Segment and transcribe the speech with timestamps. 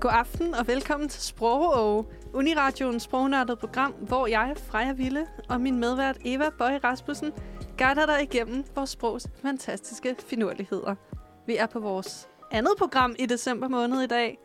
[0.00, 5.78] God aften og velkommen til Sprog Uniradioens sprognørdede program, hvor jeg, Freja Ville og min
[5.78, 7.32] medvært Eva Bøj Rasmussen
[7.78, 10.94] guider dig igennem vores sprogs fantastiske finurligheder.
[11.46, 14.38] Vi er på vores andet program i december måned i dag.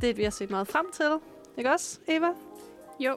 [0.00, 1.10] Det vi har set meget frem til.
[1.58, 2.28] Ikke også, Eva?
[3.00, 3.16] Jo.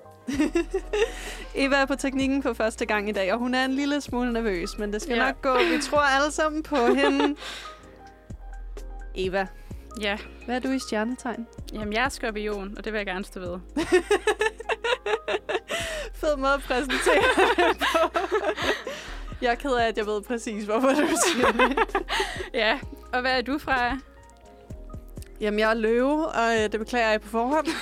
[1.65, 4.33] Eva er på teknikken for første gang i dag, og hun er en lille smule
[4.33, 5.25] nervøs, men det skal ja.
[5.25, 5.53] nok gå.
[5.53, 7.35] Vi tror alle sammen på hende.
[9.15, 9.47] Eva,
[10.01, 11.47] Ja, hvad er du i stjernetegn?
[11.73, 13.59] jamen jeg er skorpion, og det vil jeg gerne stå ved.
[16.21, 17.23] Fed måde at præsentere
[17.57, 18.19] det på.
[19.41, 21.77] Jeg er ked af, at jeg ved præcis, hvorfor du siger det.
[22.53, 22.79] Ja,
[23.13, 23.97] og hvad er du fra?
[25.41, 27.67] Jamen, jeg er løve, og øh, det beklager jeg på forhånd.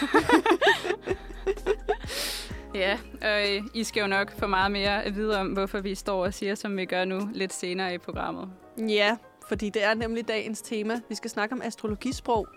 [2.75, 5.95] Ja, og øh, I skal jo nok få meget mere at vide om, hvorfor vi
[5.95, 8.49] står og siger, som vi gør nu, lidt senere i programmet.
[8.77, 9.17] Ja,
[9.47, 11.01] fordi det er nemlig dagens tema.
[11.09, 12.47] Vi skal snakke om astrologisprog,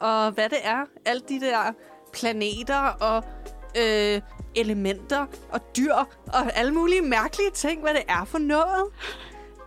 [0.00, 0.84] og hvad det er.
[1.06, 1.72] Alle de der
[2.12, 3.24] planeter og
[3.78, 4.20] øh,
[4.56, 5.94] elementer og dyr
[6.26, 8.84] og alle mulige mærkelige ting, hvad det er for noget.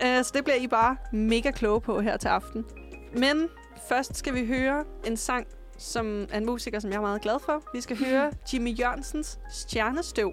[0.03, 2.65] Øh, så det bliver I bare mega kloge på her til aften.
[3.13, 3.49] Men
[3.89, 7.39] først skal vi høre en sang, som er en musiker, som jeg er meget glad
[7.45, 7.63] for.
[7.73, 10.31] Vi skal høre Jimmy Jørgensens Stjernestøv.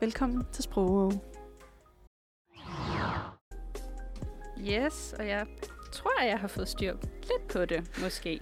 [0.00, 1.33] Velkommen til Sprog.
[4.68, 5.46] Yes, og jeg
[5.92, 8.40] tror, jeg har fået styr lidt på det, måske.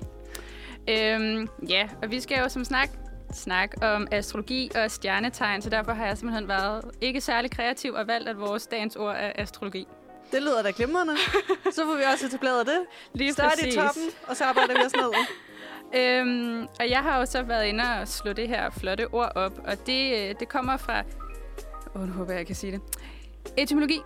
[0.89, 2.89] Øhm, ja, og vi skal jo som snak
[3.33, 8.07] snak om astrologi og stjernetegn, så derfor har jeg simpelthen været ikke særlig kreativ og
[8.07, 9.87] valgt, at vores dagens ord er astrologi.
[10.33, 11.13] Det lyder da glimrende.
[11.75, 12.81] Så får vi også etableret det.
[13.15, 13.75] Lige Start præcis.
[13.75, 15.13] i toppen, og så arbejder vi os ned.
[15.95, 19.61] Øhm, og jeg har jo så været inde og slå det her flotte ord op,
[19.65, 21.03] og det, øh, det kommer fra...
[21.95, 22.81] Åh, oh, nu håber jeg, jeg kan sige det.
[23.57, 24.01] Etymologi.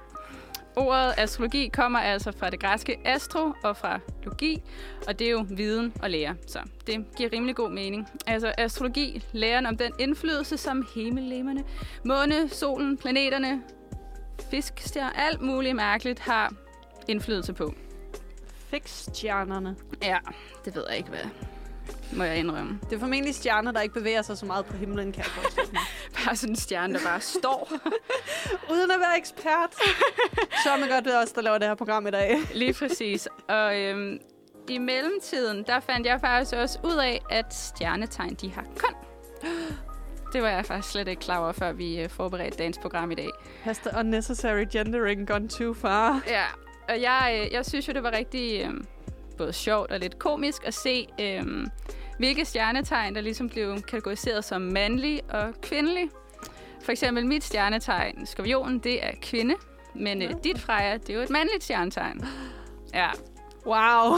[0.76, 4.62] Ordet astrologi kommer altså fra det græske astro og fra logi,
[5.08, 8.08] og det er jo viden og lære, så det giver rimelig god mening.
[8.26, 11.64] Altså astrologi, læren om den indflydelse, som himmellemerne,
[12.04, 13.62] måne, solen, planeterne,
[14.50, 16.52] fiskstjer, alt muligt mærkeligt har
[17.08, 17.74] indflydelse på.
[18.70, 19.76] Fix stjernerne.
[20.02, 20.18] Ja,
[20.64, 21.20] det ved jeg ikke, hvad
[22.12, 22.80] må jeg indrømme.
[22.90, 25.70] Det er formentlig stjerner, der ikke bevæger sig så meget på himlen, kan jeg forestille
[25.72, 25.82] mig.
[26.24, 27.72] Bare sådan en stjerne, der bare står.
[28.72, 29.74] Uden at være ekspert.
[30.64, 32.38] Så er man godt ved os, der laver det her program i dag.
[32.54, 33.28] Lige præcis.
[33.48, 34.18] Og øhm,
[34.68, 38.94] i mellemtiden, der fandt jeg faktisk også ud af, at stjernetegn, de har køn.
[40.32, 43.14] Det var jeg faktisk slet ikke klar over, før vi øh, forberedte dagens program i
[43.14, 43.28] dag.
[43.62, 46.22] Has the unnecessary gendering gone too far?
[46.26, 46.44] Ja,
[46.88, 48.74] og jeg, øh, jeg synes jo, det var rigtig øh,
[49.36, 51.66] både sjovt og lidt komisk at se, øh,
[52.18, 56.10] hvilke stjernetegn, der ligesom blev kategoriseret som mandlig og kvindelig.
[56.82, 59.54] For eksempel mit stjernetegn, skorpionen, det er kvinde.
[59.94, 62.24] Men øh, dit, Freja, det er jo et mandligt stjernetegn.
[62.94, 63.10] Ja,
[63.66, 64.12] Wow.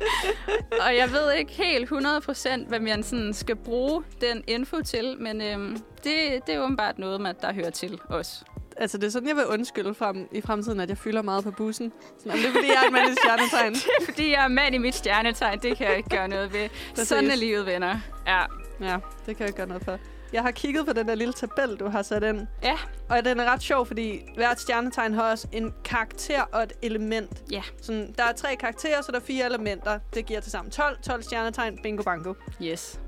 [0.84, 5.40] og jeg ved ikke helt 100% hvad man sådan skal bruge den info til, men
[5.40, 8.44] øhm, det, det er åbenbart noget, man, der hører til os.
[8.78, 11.50] Altså, det er sådan, jeg vil undskylde frem, i fremtiden, at jeg fylder meget på
[11.50, 11.92] bussen.
[12.18, 13.76] Sådan, det er, fordi jeg er et mandligt stjernetegn.
[14.08, 16.68] Fordi jeg er mand i mit stjernetegn, det kan jeg ikke gøre noget ved.
[16.90, 17.08] Præcis.
[17.08, 18.00] Sådan er livet, venner.
[18.26, 18.42] Ja.
[18.80, 18.96] Ja,
[19.26, 19.98] det kan jeg ikke gøre noget for.
[20.32, 22.46] Jeg har kigget på den der lille tabel, du har sat ind.
[22.62, 22.76] Ja.
[23.08, 27.42] Og den er ret sjov, fordi hvert stjernetegn har også en karakter og et element.
[27.50, 27.62] Ja.
[27.82, 29.98] Sådan, der er tre karakterer, så der er fire elementer.
[30.14, 30.98] Det giver til sammen 12.
[31.02, 32.34] 12 stjernetegn, bingo bango.
[32.62, 33.00] Yes.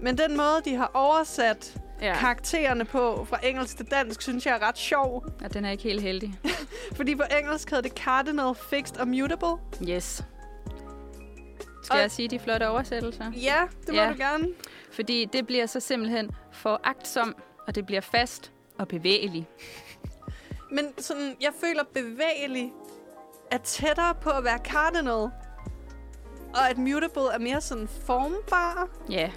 [0.00, 2.14] Men den måde, de har oversat ja.
[2.14, 5.24] Karaktererne på fra engelsk til dansk, synes jeg er ret sjov.
[5.42, 6.34] ja, den er ikke helt heldig.
[6.96, 9.48] Fordi på engelsk hedder det cardinal, fixed og mutable.
[9.88, 10.24] Yes.
[11.82, 13.32] Skal Og- jeg sige de flotte oversættelser?
[13.42, 14.08] Ja, det må Ja.
[14.12, 14.48] du gerne.
[14.92, 17.34] Fordi det bliver så simpelthen foragtsom,
[17.66, 19.48] og det bliver fast og bevægelig.
[20.70, 22.72] Men sådan, jeg føler bevægelig
[23.50, 25.30] er tættere på at være cardinal.
[26.54, 28.88] Og at mutable er mere sådan formbar.
[29.10, 29.30] Ja,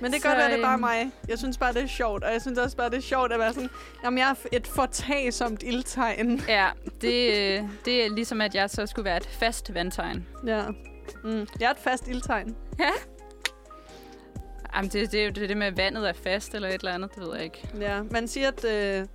[0.00, 1.10] Men det kan Så, godt være, det er bare øhm, mig.
[1.28, 2.24] Jeg synes bare, det er sjovt.
[2.24, 3.70] Og jeg synes også bare, det er sjovt at være sådan,
[4.04, 6.40] jamen jeg er et fortagsomt ildtegn.
[6.48, 6.68] ja
[7.00, 10.26] det, øh, det er ligesom, at jeg så skulle være et fast vandtegn.
[10.46, 10.62] Ja.
[11.24, 11.46] Mm.
[11.60, 12.56] Jeg er et fast ildtegn.
[14.76, 17.14] Jamen, det, det er det, det med, at vandet er fast eller et eller andet,
[17.14, 17.68] det ved jeg ikke.
[17.80, 18.02] Ja.
[18.02, 19.06] Man siger, at øh,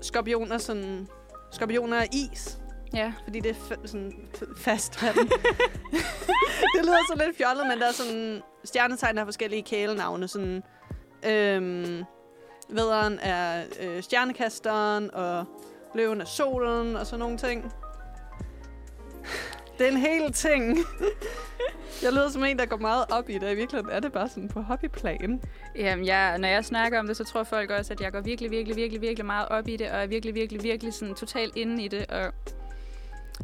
[0.00, 1.08] skorpioner, sådan,
[1.52, 2.58] skorpioner er is.
[2.94, 5.16] Ja, Fordi det er sådan fast vand.
[6.74, 8.42] det lyder så lidt fjollet, men der er sådan...
[8.64, 10.28] Stjernetegn der har forskellige kælenavne.
[10.28, 10.62] Sådan,
[11.26, 12.04] øhm,
[12.68, 15.44] vederen er øh, stjernekasteren, og
[15.94, 17.72] løven er solen, og sådan nogle ting.
[19.78, 20.78] Det er en hel ting.
[22.02, 23.52] Jeg lyder som en, der går meget op i det.
[23.52, 25.40] I virkeligheden er det bare sådan på hobbyplan.
[25.76, 28.50] Jamen, jeg, når jeg snakker om det, så tror folk også, at jeg går virkelig,
[28.50, 31.84] virkelig, virkelig, virkelig meget op i det, og er virkelig, virkelig, virkelig sådan totalt inde
[31.84, 32.32] i det, og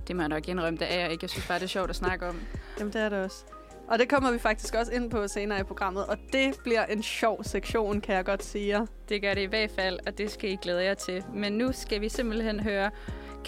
[0.09, 1.25] det må jeg nok indrømme, det er jeg ikke.
[1.25, 2.41] Jeg synes bare, det er sjovt at snakke om.
[2.79, 3.45] Jamen, det er det også.
[3.89, 7.03] Og det kommer vi faktisk også ind på senere i programmet, og det bliver en
[7.03, 8.87] sjov sektion, kan jeg godt sige jer.
[9.09, 11.25] Det gør det i hvert fald, og det skal I glæde jer til.
[11.35, 12.91] Men nu skal vi simpelthen høre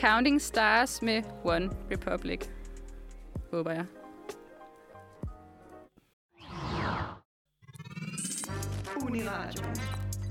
[0.00, 2.40] Counting Stars med One Republic.
[3.52, 3.84] Håber jeg.
[9.02, 9.64] Uniradio.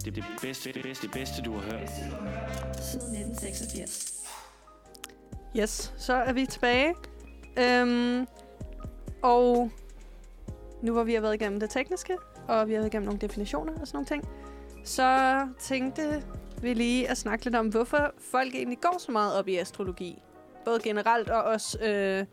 [0.06, 1.90] Det er det bedste, det bedste, det bedste, du har hørt.
[1.90, 4.15] Siden 1986.
[5.60, 6.96] Yes, så er vi tilbage.
[7.60, 8.28] Øhm,
[9.24, 9.72] og
[10.82, 12.18] nu hvor vi har været igennem det tekniske,
[12.48, 14.30] og vi har været igennem nogle definitioner og sådan nogle ting,
[14.84, 16.24] så tænkte
[16.62, 20.22] vi lige at snakke lidt om, hvorfor folk egentlig går så meget op i astrologi.
[20.66, 22.26] Både generelt og også øh,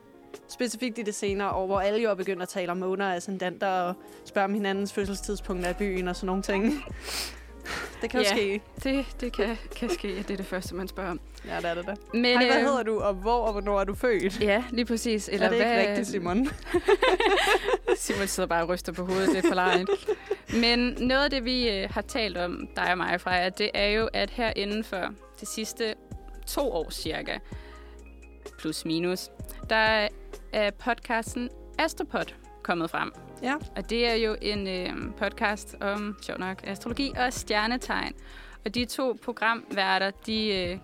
[0.48, 3.16] specifikt i det senere år, hvor alle jo er begyndt at tale om måner og
[3.16, 6.84] ascendanter og spørge om hinandens fødselstidspunkter af byen og sådan nogle ting
[8.02, 8.36] det kan jo Ja.
[8.36, 8.60] ske.
[8.84, 11.20] Det, det kan, kan ske, det er det første, man spørger om.
[11.46, 11.94] Ja, det er det da.
[12.14, 14.40] Men, Hej, hvad øh, hedder du, og hvor og hvornår er du født?
[14.40, 15.28] Ja, lige præcis.
[15.32, 16.48] Eller er det ikke hvad, rigtigt, Simon?
[17.96, 19.86] Simon sidder bare og ryster på hovedet, det er for lejen.
[20.54, 23.86] Men noget af det, vi øh, har talt om, dig og mig, Freja, det er
[23.86, 25.08] jo, at her inden for
[25.40, 25.94] de sidste
[26.46, 27.38] to år cirka,
[28.58, 29.28] plus minus,
[29.70, 30.08] der
[30.52, 31.48] er podcasten
[31.78, 32.24] Astropod
[32.62, 33.12] kommet frem.
[33.42, 33.54] Ja.
[33.76, 38.12] Og det er jo en øh, podcast om, sjov nok, astrologi og stjernetegn.
[38.64, 40.78] Og de to programværter, de øh,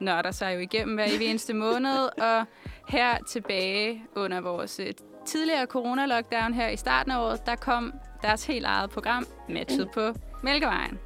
[0.00, 2.08] nørder sig jo igennem hver evig eneste måned.
[2.22, 2.46] Og
[2.88, 4.92] her tilbage under vores øh,
[5.26, 10.14] tidligere corona-lockdown her i starten af året, der kom deres helt eget program, matchet på
[10.42, 10.98] Mælkevejen.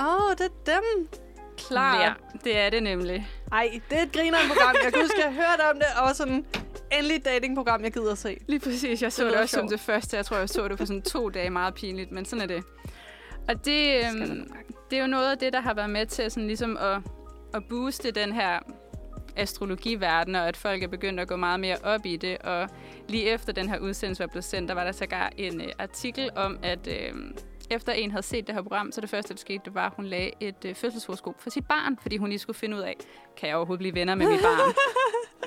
[0.00, 1.08] Åh, oh, det er dem.
[1.56, 2.00] Klart.
[2.00, 2.12] Ja,
[2.44, 3.28] det er det nemlig.
[3.52, 4.74] Ej, det er et grinerende program.
[4.84, 6.46] Jeg kan huske, jeg har hørt om det, og sådan
[6.92, 8.36] endelig datingprogram, jeg gider at se.
[8.48, 9.02] Lige præcis.
[9.02, 9.70] Jeg så Det det, også som sjovt.
[9.72, 10.16] det første.
[10.16, 12.64] Jeg tror, jeg så det for sådan to dage meget pinligt, men sådan er det.
[13.48, 14.52] Og det, øhm,
[14.90, 16.98] det er jo noget af det, der har været med til sådan ligesom at,
[17.54, 18.58] at booste den her
[19.36, 22.38] astrologiverden, og at folk er begyndt at gå meget mere op i det.
[22.38, 22.68] Og
[23.08, 26.30] lige efter den her udsendelse var blevet sendt, der var der sågar en øh, artikel
[26.36, 27.12] om, at øh,
[27.70, 29.92] efter en havde set det her program, så det første, der skete, det var, at
[29.96, 32.96] hun lagde et øh, fødselshoroskop for sit barn, fordi hun lige skulle finde ud af,
[33.36, 34.74] kan jeg overhovedet blive venner med mit barn?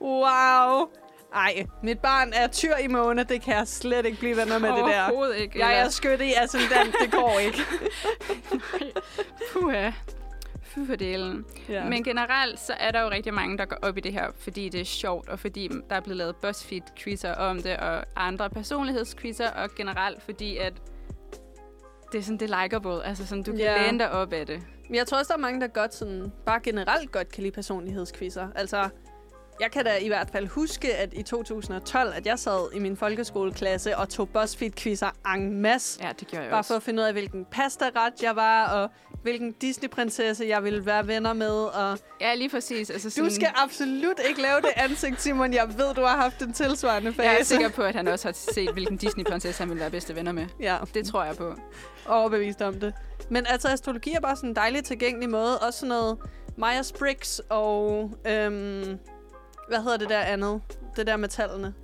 [0.00, 0.88] Wow.
[1.34, 3.24] Ej, mit barn er tyr i måne.
[3.24, 5.04] Det kan jeg slet ikke blive venner med det der.
[5.04, 5.58] Overhovedet ikke.
[5.58, 6.94] Jeg er skytte i ascendant.
[7.02, 7.58] Det går ikke.
[9.52, 9.90] Puha.
[10.62, 11.44] Fy for delen.
[11.68, 11.84] Ja.
[11.84, 14.68] Men generelt, så er der jo rigtig mange, der går op i det her, fordi
[14.68, 19.50] det er sjovt, og fordi der er blevet lavet BuzzFeed-quizzer om det, og andre personlighedsquizzer,
[19.50, 20.72] og generelt fordi, at
[22.12, 23.04] det er sådan, det er likeable.
[23.04, 23.84] Altså sådan, du kan yeah.
[23.84, 24.62] læne dig op af det.
[24.88, 27.54] Men jeg tror også, der er mange, der godt sådan, bare generelt godt kan lide
[27.54, 28.48] personlighedsquizzer.
[28.54, 28.88] Altså,
[29.60, 32.96] jeg kan da i hvert fald huske, at i 2012, at jeg sad i min
[32.96, 36.00] folkeskoleklasse og tog BuzzFeed-quizzer en masse.
[36.04, 36.68] Ja, det gjorde jeg Bare også.
[36.68, 38.90] for at finde ud af, hvilken pasta-ret jeg var, og
[39.22, 41.50] hvilken Disney-prinsesse jeg ville være venner med.
[41.50, 42.90] Og Ja, lige præcis.
[42.90, 45.52] Altså sådan, du skal absolut ikke lave det ansigt, Simon.
[45.52, 47.28] Jeg ved, du har haft en tilsvarende fase.
[47.30, 50.14] Jeg er sikker på, at han også har set, hvilken Disney-prinsesse han vil være bedste
[50.16, 50.46] venner med.
[50.60, 51.54] Ja, Det tror jeg på.
[52.08, 52.94] overbevist om det.
[53.30, 55.58] Men altså, astrologi er bare sådan en dejlig tilgængelig måde.
[55.58, 56.18] Også sådan noget
[56.58, 58.10] Myers-Briggs og...
[58.26, 58.98] Øhm,
[59.70, 60.60] hvad hedder det der andet?
[60.96, 61.74] Det der med tallene.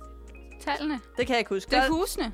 [0.61, 0.99] Tallene.
[1.17, 1.71] Det kan jeg ikke huske.
[1.71, 2.33] Det er husene.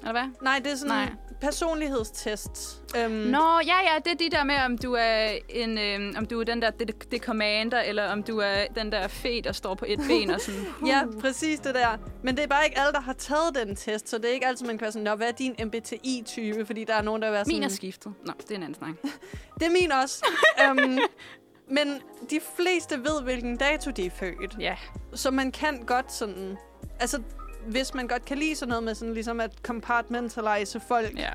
[0.00, 0.28] Eller hvad?
[0.42, 1.04] Nej, det er sådan Nej.
[1.04, 1.10] en
[1.40, 2.82] personlighedstest.
[2.96, 6.26] Øhm, Nå, ja, ja, det er de der med, om du er, en, øh, om
[6.26, 9.52] du er den der det, det commander, eller om du er den der fe, der
[9.52, 10.60] står på et ben og sådan...
[10.86, 11.96] Ja, præcis det der.
[12.22, 14.46] Men det er bare ikke alle, der har taget den test, så det er ikke
[14.46, 16.66] altid, man kan være sådan, Nå, hvad er din MBTI-type?
[16.66, 17.54] Fordi der er nogen, der vil være sådan...
[17.56, 18.12] Min er skiftet.
[18.26, 18.94] Nå, det er en anden snak.
[19.60, 20.26] Det er min også.
[20.70, 20.98] um,
[21.70, 24.56] men de fleste ved, hvilken dato de er født.
[24.60, 24.76] Ja,
[25.14, 26.56] Så man kan godt sådan...
[27.00, 27.22] Altså,
[27.66, 31.30] hvis man godt kan lide sådan noget med sådan ligesom at compartmentalize folk ja.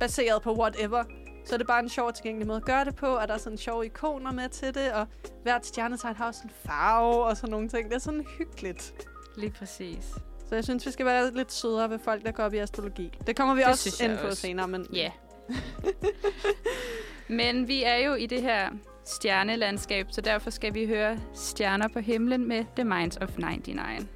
[0.00, 1.04] baseret på whatever,
[1.44, 3.38] så er det bare en sjov tilgængelig måde at gøre det på, og der er
[3.38, 5.06] sådan sjove ikoner med til det, og
[5.42, 7.88] hvert stjernetegn har også en farve og sådan nogle ting.
[7.88, 8.94] Det er sådan hyggeligt.
[9.36, 10.04] Lige præcis.
[10.48, 13.18] Så jeg synes, vi skal være lidt sødere ved folk, der går op i astrologi.
[13.26, 14.40] Det kommer vi Det også ind på også.
[14.40, 15.10] senere, men Ja.
[17.28, 18.70] Men vi er jo i det her
[19.10, 24.06] stjernelandskab, så derfor skal vi høre Stjerner på himlen med The Minds of 99.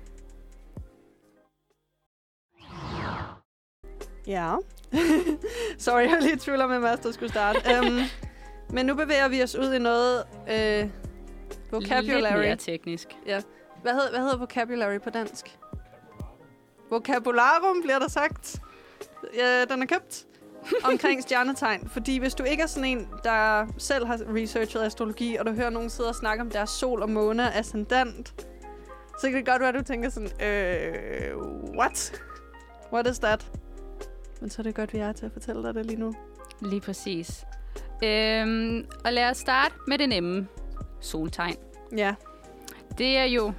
[4.27, 4.57] Ja.
[5.79, 7.59] Sorry, jeg var lige i tvivl om, hvem der skulle starte.
[7.81, 7.99] um,
[8.75, 10.91] men nu bevæger vi os ud i noget øh, Lidt
[11.73, 12.39] vocabulary.
[12.39, 13.09] mere teknisk.
[13.83, 15.59] Hvad hedder, hvad hedder vocabulary på dansk?
[16.91, 18.61] Vocabularum, bliver der sagt.
[19.37, 20.27] Ja, den er købt
[20.92, 21.88] omkring stjernetegn.
[21.88, 25.71] Fordi hvis du ikke er sådan en, der selv har researchet astrologi, og du hører
[25.71, 28.35] nogen sidde og snakke om deres sol og måne og ascendant,
[29.21, 31.37] så kan det godt være, at du tænker sådan, øh,
[31.78, 32.23] what?
[32.92, 33.47] What is that?
[34.40, 36.14] Men så er det godt, vi er til at fortælle dig det lige nu.
[36.61, 37.44] Lige præcis.
[38.04, 40.49] Øhm, og lad os starte med det nemme.
[41.00, 41.56] Soltegn.
[41.97, 42.14] Ja,
[42.99, 43.52] Det er jo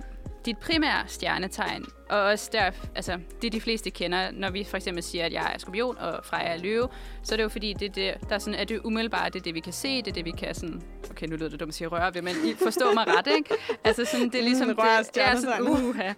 [0.46, 5.04] dit primære stjernetegn, og også der, altså, det de fleste kender, når vi for eksempel
[5.04, 6.88] siger, at jeg er skorpion og Freja er løve,
[7.24, 9.40] så er det jo fordi, det, er det, der er sådan, at det umiddelbart det
[9.40, 11.60] er det, vi kan se, det er det, vi kan sådan, okay, nu lyder det
[11.60, 13.56] dumt at sige røre ved, men I forstår mig ret, ikke?
[13.84, 16.14] Altså sådan, det er ligesom, Mm, rør det, er sådan, uha.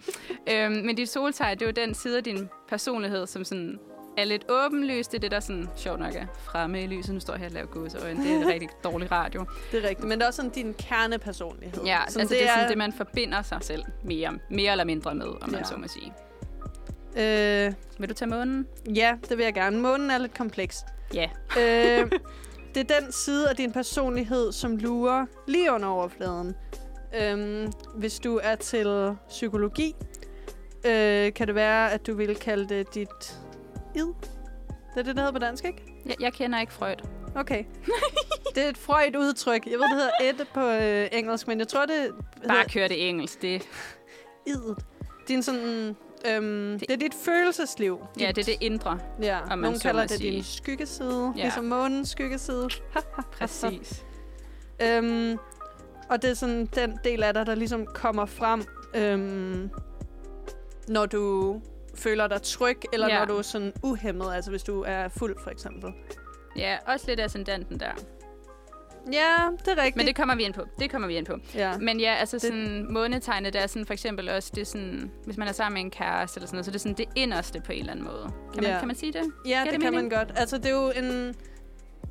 [0.50, 3.80] Øhm, men dit soltegn, det er jo den side af din personlighed, som sådan
[4.18, 5.12] er lidt åbenlyst.
[5.12, 7.14] Det er det, der sådan, sjovt nok er fremme i lyset.
[7.14, 8.24] Nu står jeg her og laver gåseøjne.
[8.24, 9.46] Det er rigtig dårlig radio.
[9.72, 10.08] Det er rigtigt.
[10.08, 11.84] Men det er også sådan din kernepersonlighed.
[11.86, 14.84] Ja, Sådan, altså det, det er sådan det, man forbinder sig selv mere, mere eller
[14.84, 15.64] mindre med, om man Ja.
[15.66, 16.14] så må sige.
[17.18, 18.68] Øh, Vil du tage månen?
[18.96, 19.78] ja, det vil jeg gerne.
[19.80, 20.78] Månen er lidt kompleks.
[21.14, 21.30] Ja.
[21.60, 22.12] øh,
[22.76, 26.56] det er den side af din personlighed, som lurer lige under overfladen.
[27.22, 29.96] Øhm, hvis du er til psykologi,
[30.86, 33.40] øh, kan det være, at du vil kalde det dit
[33.98, 34.06] id.
[34.06, 35.84] Det er det, det hedder på dansk, ikke?
[36.06, 36.96] Jeg, jeg kender ikke Freud.
[37.36, 37.64] Okay.
[38.56, 39.66] det er et Freud udtryk.
[39.66, 42.12] Jeg ved, det hedder et på øh, engelsk, men jeg tror, det
[42.48, 43.42] Bare kør det engelsk.
[43.42, 43.64] Det,
[44.48, 44.86] idet.
[45.28, 45.96] Din sådan...
[46.28, 48.00] Øhm, det, det er dit følelsesliv.
[48.20, 49.00] ja, Dit- det er det indre.
[49.22, 50.32] Ja, man nogen så kalder det sige.
[50.32, 51.40] din skyggeside, Ja.
[51.40, 51.44] ja.
[51.44, 52.70] ligesom månens skyggeside.
[53.40, 54.06] Præcis.
[54.82, 55.38] Øhm,
[56.10, 58.64] og det er sådan den del af dig, der ligesom kommer frem,
[58.96, 59.70] øhm,
[60.88, 61.56] når du
[61.98, 63.20] føler dig tryg, eller Ja.
[63.20, 65.94] når du er sådan uhemmet, altså hvis du er fuld for eksempel.
[66.58, 67.92] Ja, også lidt ascendanten der.
[69.12, 69.36] Ja,
[69.66, 69.96] det er rigtigt.
[69.96, 70.62] Men det kommer vi ind på.
[70.80, 71.38] Det kommer vi ind på.
[71.56, 71.78] ja.
[71.78, 75.38] Men ja, altså sådan, månetegnet, der er sådan for eksempel også, det er sådan, hvis
[75.38, 77.62] man er sammen med en kæreste eller sådan noget, så det er sådan det inderste
[77.62, 78.30] på en eller anden måde.
[78.54, 78.80] Kan man, Ja.
[78.80, 79.32] kan man sige det?
[79.48, 80.32] ja, det det kan man godt.
[80.36, 81.36] Altså det er jo en,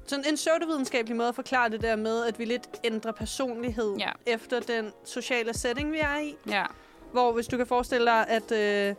[0.07, 4.11] sådan en pseudovidenskabelig måde at forklare det der med, at vi lidt ændrer personlighed Ja.
[4.27, 6.37] efter den sociale setting, vi er i.
[6.49, 6.65] Ja.
[7.13, 8.95] Hvor hvis du kan forestille dig, at øh,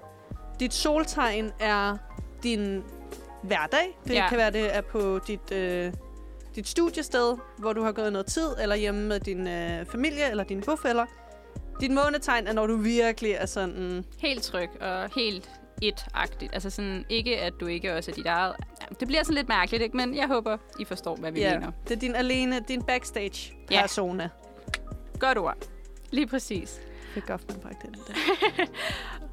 [0.60, 1.98] dit soltegn er
[2.44, 2.84] din
[3.44, 3.98] hverdag.
[4.04, 4.16] Det Ja.
[4.24, 4.30] ja.
[4.30, 5.94] kan være, det er på dit, øh,
[6.56, 10.44] dit studiested, hvor du har gået noget tid, eller hjemme med din øh, familie eller
[10.44, 11.06] dine bofælder.
[11.82, 14.06] Dit månetegn er, når du virkelig er sådan...
[14.18, 15.50] Helt tryg og helt
[15.82, 16.54] et-agtigt.
[16.54, 18.56] Altså sådan, ikke at du ikke også er dit eget.
[18.82, 19.98] Ja, det bliver sådan lidt mærkeligt, ikke?
[19.98, 21.72] Men jeg håber, I forstår, hvad vi Ja, mener.
[21.88, 22.86] det er din alene, din Ja.
[22.86, 24.30] backstage-persona.
[25.20, 25.58] Godt ord.
[26.12, 26.80] Lige præcis.
[27.17, 27.97] Fik Goffman bragt det.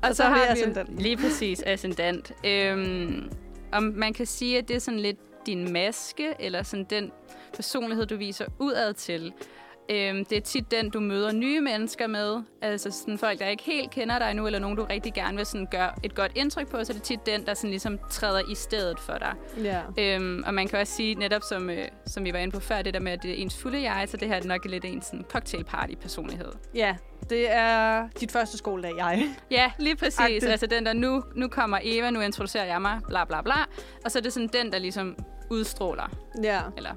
[0.03, 0.99] Og så har vi ascendanten.
[0.99, 2.33] Lige præcis, ascendant.
[2.45, 3.31] Øhm,
[3.73, 7.13] om man kan sige, at det er sådan lidt din maske, eller sådan den
[7.55, 9.33] personlighed, du viser udad til.
[9.91, 12.43] Øhm, det er tit den, du møder nye mennesker med.
[12.63, 15.47] Altså sådan folk, der ikke helt kender dig nu, eller nogen, du rigtig gerne vil
[15.47, 16.85] sådan gøre et godt indtryk på.
[16.85, 19.35] Så det er tit den, der sådan ligesom træder i stedet for dig.
[19.65, 19.81] Ja.
[19.99, 22.83] Øhm, og man kan også sige, netop som, øh, som vi var inde på før,
[22.83, 24.85] det der med, at det er ens fulde jeg, så det her er nok lidt
[24.85, 26.53] ens sådan, cocktailparty-personlighed.
[26.75, 26.97] ja,
[27.31, 29.29] det er dit første skoledag, jeg.
[29.51, 30.21] Ja, lige præcis.
[30.21, 30.45] Agtigt.
[30.45, 33.55] Altså den der, nu, nu kommer Eva, nu introducerer jeg mig, bla bla bla.
[34.05, 35.17] Og så er det sådan den, der ligesom
[35.51, 36.17] udstråler.
[36.43, 36.61] Ja.
[36.77, 36.91] Eller,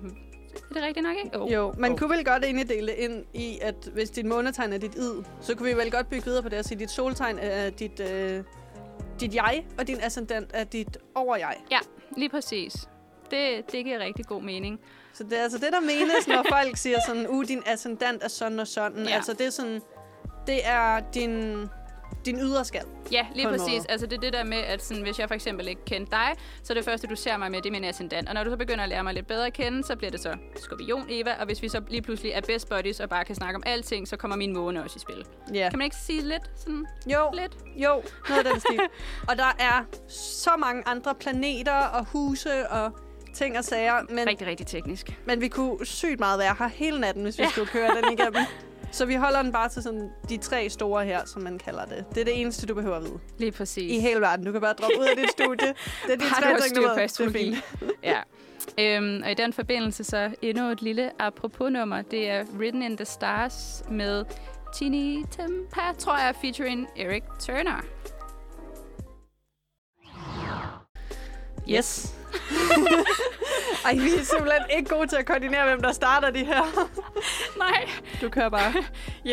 [0.70, 1.40] er det rigtigt nok, ikke?
[1.42, 1.54] Oh.
[1.54, 1.98] Jo, man Oh.
[1.98, 5.24] kunne vel godt egentlig dele det ind i, at hvis dit månetegn er dit id,
[5.42, 7.70] så kunne vi vel godt bygge videre på det og sige, at dit soltegn er
[7.70, 8.44] dit, øh,
[9.20, 11.56] dit jeg, og din ascendant er dit over-jeg.
[11.72, 11.80] Ja,
[12.18, 12.90] lige præcis.
[13.32, 14.80] Det, det giver rigtig god mening.
[15.14, 18.28] Så det er altså det, der menes, når folk siger sådan, uh, din ascendant er
[18.28, 19.06] sådan og sådan.
[19.08, 19.16] Ja.
[19.16, 19.82] Altså det er sådan,
[20.48, 21.66] det er din,
[22.26, 22.86] din yderskal.
[23.12, 23.68] Ja, lige præcis.
[23.68, 23.86] måde.
[23.90, 26.34] Altså det er det der med, at sådan, hvis jeg for eksempel ikke kendte dig,
[26.64, 28.28] så er det første, du ser mig med, det er min ascendant.
[28.30, 30.20] Og når du så begynder at lære mig lidt bedre at kende, så bliver det
[30.20, 31.34] så skorpion Eva.
[31.40, 34.08] Og hvis vi så lige pludselig er best buddies og bare kan snakke om alting,
[34.08, 35.26] så kommer min måne også i spil.
[35.54, 35.70] Ja.
[35.70, 37.58] Kan man ikke sige lidt sådan Jo, lidt?
[37.76, 38.80] jo, noget af den stil.
[39.30, 42.92] og der er så mange andre planeter og huse og
[43.34, 45.18] ting og sager, men, Rigtig, rigtig teknisk.
[45.26, 47.50] men vi kunne sygt meget være her hele natten, hvis vi Ja.
[47.50, 48.36] skulle køre den igennem.
[48.92, 52.06] Så vi holder den bare til sådan de tre store her, som man kalder det.
[52.10, 53.20] Det er det eneste, du behøver at vide.
[53.38, 53.92] Lige præcis.
[53.92, 54.46] I hele verden.
[54.46, 55.74] Du kan bare droppe ud af dit studie.
[56.08, 56.90] Det er de Bare tre ting, du ved.
[56.96, 57.58] Det er fint.
[58.04, 58.20] ja.
[58.80, 62.02] Øhm, og i den forbindelse så endnu et lille apropos-nummer.
[62.02, 64.26] Det er Written in the Stars med
[64.76, 67.82] Tini Tempa, tror jeg, featuring Eric Turner.
[71.70, 72.14] Yes.
[73.86, 76.90] Ej, vi er simpelthen ikke gode til at koordinere, hvem der starter de her.
[77.58, 77.90] Nej.
[78.22, 78.74] Du kører bare.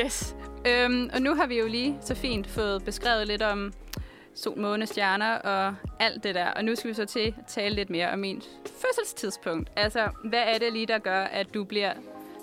[0.05, 0.37] Yes.
[0.67, 3.73] Øhm, og nu har vi jo lige så fint fået beskrevet lidt om
[4.35, 6.47] sol, måne, stjerner og alt det der.
[6.47, 9.71] Og nu skal vi så til at tale lidt mere om min fødselstidspunkt.
[9.76, 11.93] Altså, hvad er det lige, der gør, at du bliver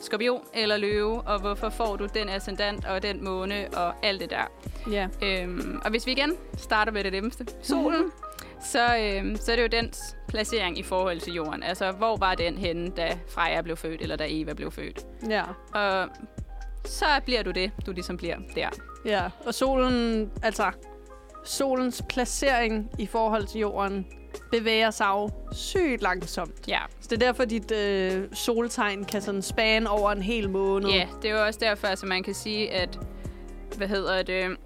[0.01, 4.29] skorpion eller løve, og hvorfor får du den ascendant og den måne og alt det
[4.29, 4.51] der.
[4.91, 5.07] Ja.
[5.23, 8.11] Øhm, og hvis vi igen starter med det nemmeste, solen,
[8.63, 11.63] så, øhm, så er det jo dens placering i forhold til jorden.
[11.63, 15.05] Altså, hvor var den henne, da Freja blev født, eller da Eva blev født?
[15.29, 15.43] Ja.
[15.73, 16.09] Og
[16.85, 18.69] så bliver du det, du ligesom bliver der.
[19.05, 19.21] Ja.
[19.45, 20.71] Og solen, altså,
[21.45, 24.07] solens placering i forhold til jorden
[24.51, 26.67] bevæger sig jo sygt langsomt.
[26.67, 30.89] Ja, Så det er derfor, dit øh, soltegn kan sådan spane over en hel måned.
[30.89, 32.99] ja det er jo også derfor, at man kan sige, at
[33.77, 34.57] hvad hedder det,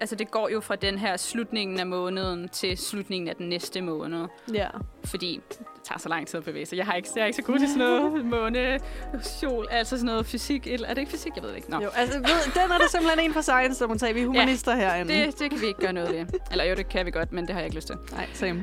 [0.00, 3.80] altså det går jo fra den her slutningen af måneden til slutningen af den næste
[3.80, 4.26] måned.
[4.54, 4.68] Ja.
[5.04, 6.76] Fordi det tager så lang tid at bevæge sig.
[6.76, 8.80] Jeg har ikke, jeg er ikke så god til sådan noget måne,
[9.22, 10.66] sol, altså sådan noget fysik.
[10.66, 11.32] eller- Er det ikke fysik?
[11.36, 11.70] Jeg ved det ikke.
[11.70, 11.80] Nå.
[11.80, 14.14] Jo, altså, ved, den er det simpelthen en for science, der må tage.
[14.14, 15.14] Vi er humanister ja, herinde.
[15.14, 16.26] Det, det kan vi ikke gøre noget ved.
[16.50, 17.96] Eller jo, det kan vi godt, men det har jeg ikke lyst til.
[18.12, 18.62] Nej, same.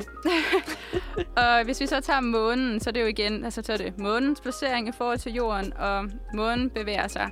[1.37, 3.99] Og hvis vi så tager månen, så er det jo igen, altså så er det
[3.99, 7.29] månens placering i forhold til jorden, og månen bevæger sig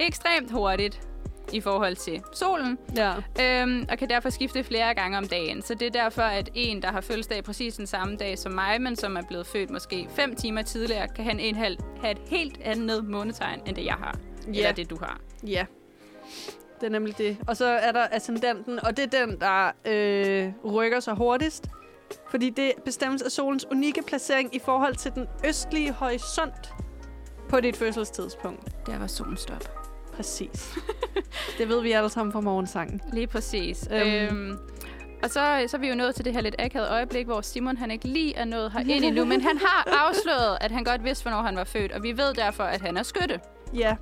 [0.00, 1.00] ekstremt hurtigt
[1.52, 3.12] i forhold til solen, Ja.
[3.40, 5.62] øhm, og kan derfor skifte flere gange om dagen.
[5.62, 8.80] Så det er derfor, at en, der har fødselsdag præcis den samme dag som mig,
[8.82, 11.56] men som er blevet født måske fem timer tidligere, kan hel,
[12.00, 14.18] have et helt andet månetegn, end det jeg har.
[14.46, 14.58] Ja.
[14.58, 15.20] Eller det, du har.
[15.46, 15.64] Ja.
[16.80, 17.36] Det er nemlig det.
[17.46, 21.66] Og så er der ascendanten, og det er den, der øh, rykker sig hurtigst.
[22.30, 26.74] Fordi det bestemmes af solens unikke placering i forhold til den østlige horisont
[27.48, 28.86] på dit fødselstidspunkt.
[28.86, 29.77] Der var solen stop.
[30.18, 30.78] Præcis.
[31.58, 33.00] det ved vi alle sammen fra morgensangen.
[33.12, 33.88] Lige præcis.
[33.92, 34.08] Øhm.
[34.08, 34.58] Øhm.
[35.22, 37.76] Og så, så er vi jo nået til det her lidt akavede øjeblik, hvor Simon
[37.76, 41.04] han ikke lige er nået her ind endnu, men han har afsløret, at han godt
[41.04, 43.40] vidste, hvornår han var født, og vi ved derfor, at han er skytte.
[43.74, 43.96] Ja.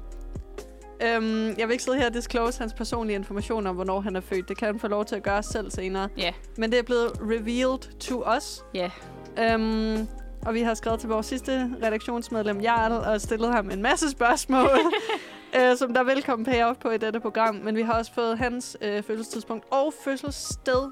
[1.02, 4.20] Øhm, jeg vil ikke sidde her og disclose hans personlige information om, hvornår han er
[4.20, 4.48] født.
[4.48, 6.08] Det kan han få lov til at gøre selv senere.
[6.18, 6.32] Ja.
[6.56, 8.64] Men det er blevet revealed to us.
[8.74, 8.90] Ja.
[9.38, 10.08] Øhm,
[10.46, 14.78] og vi har skrevet til vores sidste redaktionsmedlem, Jarl, og stillet ham en masse spørgsmål,
[15.58, 17.54] øh, som der vil komme payoff på i dette program.
[17.54, 20.90] Men vi har også fået hans øh, fødselstidspunkt og fødselssted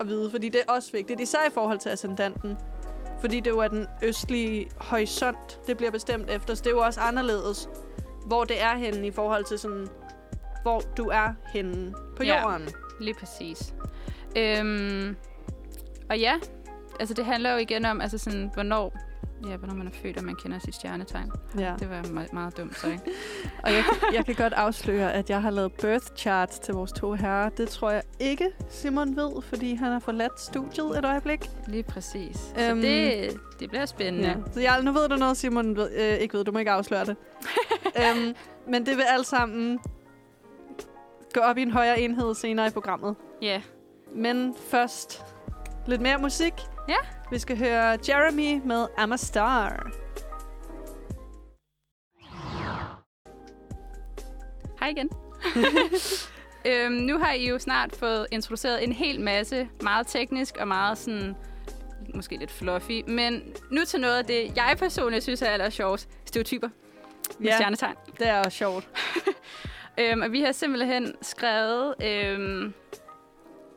[0.00, 2.56] at vide, fordi det er også vigtigt, især i forhold til ascendanten.
[3.20, 6.54] Fordi det jo er den østlige horisont, det bliver bestemt efter.
[6.54, 7.68] Så det er jo også anderledes,
[8.26, 9.88] hvor det er henne i forhold til sådan,
[10.62, 12.42] hvor du er henne på Ja.
[12.42, 12.68] jorden.
[13.00, 13.74] Lige præcis.
[14.36, 15.16] Øhm,
[16.10, 16.34] og ja,
[17.00, 18.92] altså det handler jo igen om, altså sådan, hvornår,
[19.48, 21.32] ja, hvornår man er født, og man kender sit stjernetegn.
[21.58, 21.74] Ja.
[21.78, 22.90] Det var meget, meget dumt, sorry.
[23.64, 27.12] Og jeg, jeg kan godt afsløre, at jeg har lavet birth charts til vores to
[27.12, 27.48] herrer.
[27.48, 31.50] Det tror jeg ikke, Simon ved, fordi han har forladt studiet et øjeblik.
[31.66, 32.36] Lige præcis.
[32.36, 34.28] Så Øhm, det, det bliver spændende.
[34.28, 34.34] Ja.
[34.52, 36.44] Så jeg, nu ved du noget, Simon ved, øh, ikke ved.
[36.44, 37.16] Du må ikke afsløre det.
[38.02, 38.34] øhm,
[38.68, 39.78] men det vil alt sammen
[41.34, 43.16] gå op i en højere enhed senere i programmet.
[43.42, 43.62] Ja.
[44.14, 45.24] Men først
[45.86, 46.52] lidt mere musik.
[46.88, 46.96] Ja.
[47.30, 49.90] Vi skal høre Jeremy med I'm a Star.
[54.80, 55.10] Hej igen.
[56.66, 60.98] øhm, nu har I jo snart fået introduceret en hel masse meget teknisk og meget
[60.98, 61.36] sådan
[62.14, 66.08] måske lidt fluffy, men nu til noget af det, jeg personligt synes er aller sjovt.
[66.24, 66.68] Stereotyper
[67.38, 67.56] med Ja.
[67.56, 67.94] stjernetegn.
[68.18, 68.88] Det er også sjovt.
[69.98, 72.74] Øhm, og vi har simpelthen skrevet øhm,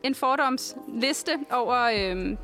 [0.03, 2.37] en fordomsliste over, øhm,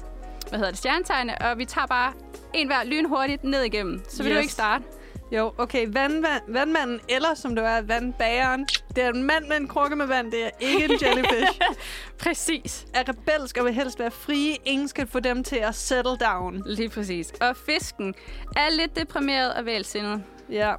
[0.49, 2.13] hvad hedder det, stjernetegne, og vi tager bare
[2.53, 4.01] en hver lynhurtigt ned igennem.
[4.09, 4.35] Så vil yes.
[4.37, 4.83] du ikke starte?
[5.31, 5.87] Jo, okay.
[5.87, 8.67] Vand, vand, vandmanden, eller som du er, vandbageren.
[8.95, 10.31] Det er en mand med en krukke med vand.
[10.31, 11.59] Det er ikke en jellyfish.
[12.23, 12.85] Præcis.
[12.93, 14.55] er rebelsk og vil helst være frie.
[14.65, 16.63] Ingen skal få dem til at settle down.
[16.65, 17.31] Lige præcis.
[17.41, 18.15] Og fisken
[18.55, 20.23] er lidt deprimeret og vælsindet.
[20.49, 20.73] Ja.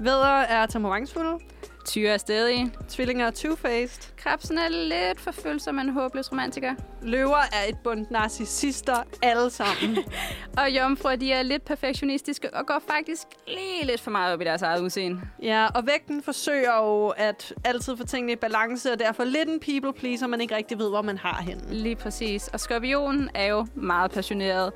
[0.00, 1.38] Vædder er temperamentsfulde.
[1.86, 2.72] Tyre er stedig.
[2.88, 4.12] Tvillinger er two-faced.
[4.16, 6.74] Krebsen er lidt for følsom en håbløs romantiker.
[7.02, 9.98] Løver er et bund narcissister alle sammen.
[10.58, 14.44] Og jomfruer, de er lidt perfektionistiske og går faktisk lige lidt for meget op i
[14.44, 15.20] deres eget udseende.
[15.42, 19.60] ja, og vægten forsøger jo at altid få tingene i balance, og derfor lidt en
[19.60, 21.62] people pleaser, man ikke rigtig ved, hvor man har henne.
[21.74, 22.48] Lige præcis.
[22.48, 24.72] Og skorpionen er jo meget passioneret.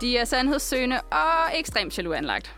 [0.00, 2.54] De er sandhedssøgende og ekstremt jaloux anlagt.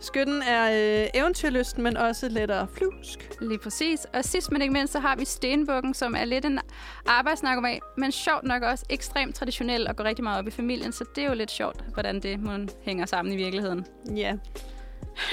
[0.00, 3.30] Skytten er øh, eventyrlysten, men også lettere flusk.
[3.40, 4.06] Lige præcis.
[4.14, 6.60] Og sidst men ikke mindst, så har vi stenbukken, som er lidt en
[7.06, 10.92] arbejdsnarkoman, men sjovt nok også ekstremt traditionel og går rigtig meget op i familien.
[10.92, 12.52] Så det er jo lidt sjovt, hvordan det må
[12.82, 13.86] hænger sammen i virkeligheden.
[14.16, 14.36] Ja.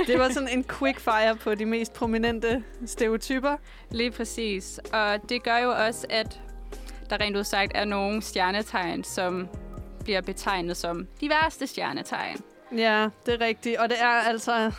[0.08, 3.58] Det var sådan en quick fire på de mest prominente stereotyper.
[3.92, 4.80] Lige præcis.
[4.94, 6.42] Og det gør jo også, at
[7.10, 9.48] der rent udsagt er nogle stjernetegn, som
[10.04, 12.38] bliver betegnet som de værste stjernetegn.
[12.78, 13.78] Ja, det er rigtigt.
[13.78, 14.72] Og det er altså...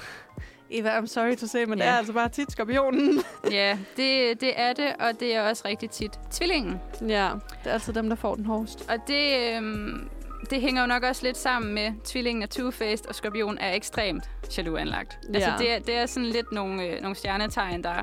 [0.74, 1.85] Eva, I'm sorry to say, men Ja.
[1.85, 3.22] det er altså bare tit skorpionen.
[3.50, 6.81] Ja, det, det er det, og det er også rigtig tit tvillingen.
[7.00, 7.31] ja,
[7.64, 8.90] det er altid dem, der får den hårdest.
[8.90, 10.09] Og det, øhm,
[10.50, 14.24] det hænger jo nok også lidt sammen med tvillingen er two-faced, og skorpion er ekstremt
[14.59, 15.18] jaloux anlagt.
[15.28, 15.35] Ja.
[15.35, 18.02] Altså, det, er- det er sådan lidt nogle, øh, nogle stjernetegn, der,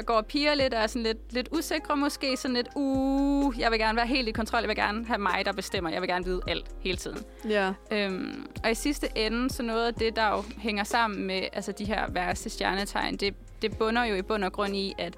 [0.00, 2.36] der går og piger lidt, og er sådan lidt, lidt usikre måske.
[2.36, 5.42] Sådan lidt, uh, jeg vil gerne være helt i kontrol, jeg vil gerne have mig,
[5.44, 5.90] der bestemmer.
[5.90, 7.18] Jeg vil gerne vide alt hele tiden.
[7.48, 7.72] Ja.
[7.92, 11.72] Øhm, og i sidste ende, så noget af det, der jo hænger sammen med altså
[11.72, 15.16] de her værste stjernetegn, det, det bunder jo i bund og grund i, at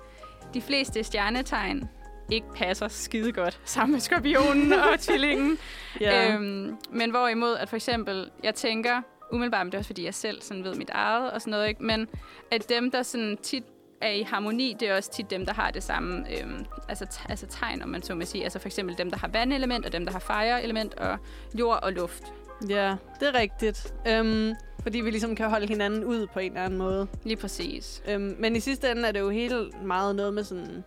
[0.55, 1.89] de fleste stjernetegn
[2.31, 5.59] ikke passer skide godt sammen med skorpionen og tvillingen.
[6.01, 6.35] ja.
[6.35, 10.15] Øhm, men hvorimod, at for eksempel, jeg tænker, umiddelbart, men det er også fordi, jeg
[10.15, 11.85] selv sådan ved mit eget og sådan noget, ikke?
[11.85, 12.09] men
[12.51, 13.65] at dem, der sådan tit
[14.03, 17.47] er i harmoni, det er også tit dem, der har det samme øhm, altså, altså
[17.47, 18.45] tegn, om man så må sige.
[18.45, 21.19] Altså for eksempel dem, der har vandelement, og dem, der har fire-element, og
[21.59, 22.23] jord og luft.
[22.69, 23.95] Ja, det er rigtigt.
[24.09, 27.07] Øhm, fordi vi ligesom kan holde hinanden ud på en eller anden måde.
[27.25, 28.03] Lige præcis.
[28.09, 30.85] Øhm, men i sidste ende er det jo helt meget noget med sådan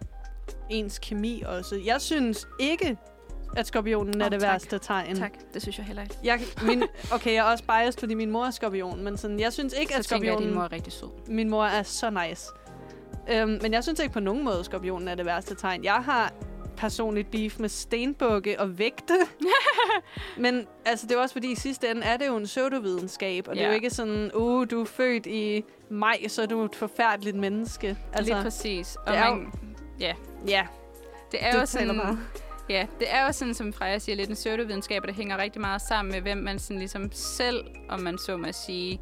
[0.70, 1.82] ens kemi også.
[1.86, 2.98] Jeg synes ikke,
[3.58, 4.52] at skorpionen er Åh, det tak.
[4.52, 5.16] værste tegn.
[5.16, 6.16] Tak, det synes jeg heller ikke.
[6.24, 6.84] Jeg, min,
[7.16, 9.94] okay, jeg er også biased, fordi min mor er skorpion, men sådan, jeg synes ikke,
[9.94, 10.48] Så at tænker jeg, at skorpionen...
[10.48, 11.08] din mor er rigtig sød.
[11.28, 12.48] Min mor er så nice.
[13.32, 15.84] Øhm, men jeg synes ikke på nogen måde, at skorpionen er det værste tegn.
[15.84, 16.34] Jeg har
[16.78, 19.14] personligt beef med stenbukke og vægte.
[20.38, 23.48] men altså, det er jo også fordi, i sidste ende er det jo en pseudovidenskab,
[23.48, 26.64] og det er jo ikke sådan, uh, du er født i maj, så er du
[26.66, 27.98] et forfærdeligt menneske.
[28.14, 28.96] Altså, Lige præcis.
[28.96, 29.52] Og det er jo- man,
[30.00, 30.14] ja,
[30.48, 30.68] ja,
[31.32, 32.20] det er du jo sådan, bare.
[32.70, 35.62] Ja, det er jo sådan, som Freja siger, lidt en pseudovidenskab, og det hænger rigtig
[35.62, 39.02] meget sammen med, hvem man sådan ligesom selv, om man så må sige,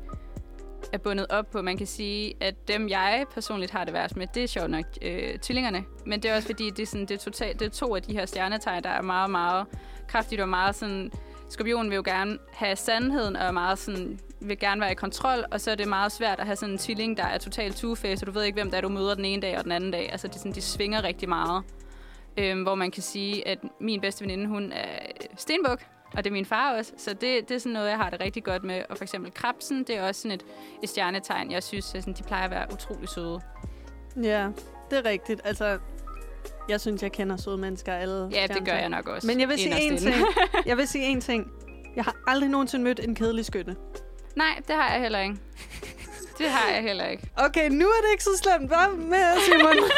[0.94, 1.62] er bundet op på.
[1.62, 4.86] Man kan sige, at dem, jeg personligt har det værst med, det er sjovt nok
[5.02, 5.86] øh, tvillingerne.
[6.06, 8.02] Men det er også fordi, det er, sådan, det, er total, det er to af
[8.02, 9.66] de her stjernetegn, der er meget, meget
[10.08, 11.12] kraftigt og meget sådan...
[11.50, 15.46] Skorpionen vil jo gerne have sandheden, og er meget sådan, vil gerne være i kontrol,
[15.52, 18.22] og så er det meget svært at have sådan en tvilling, der er totalt two-faced,
[18.22, 19.92] og du ved ikke, hvem der er, du møder den ene dag og den anden
[19.92, 20.12] dag.
[20.12, 21.64] Altså, det er sådan, de svinger rigtig meget.
[22.38, 25.00] Øhm, hvor man kan sige, at min bedste veninde, hun er
[25.38, 25.86] stenbuk,
[26.18, 26.92] og det er min far også.
[26.98, 28.82] Så det, det er sådan noget, jeg har det rigtig godt med.
[28.90, 30.46] Og for eksempel krabsen, det er også sådan et,
[30.84, 31.52] et stjernetegn.
[31.52, 33.40] Jeg synes, at sådan, de plejer at være utrolig søde.
[34.24, 34.48] Ja,
[34.90, 35.42] det er rigtigt.
[35.44, 35.80] Altså,
[36.70, 38.30] jeg synes, jeg kender søde mennesker alle.
[38.32, 39.28] Ja, det gør jeg nok også.
[39.28, 40.16] Men jeg vil sige en ting.
[40.66, 41.52] Jeg vil sige en ting.
[41.96, 43.76] Jeg har aldrig nogensinde mødt en kedelig skytte.
[44.36, 45.36] Nej, det har jeg heller ikke.
[46.38, 47.30] Det har jeg heller ikke.
[47.36, 49.76] Okay, nu er det ikke så slemt, hvad med Simon?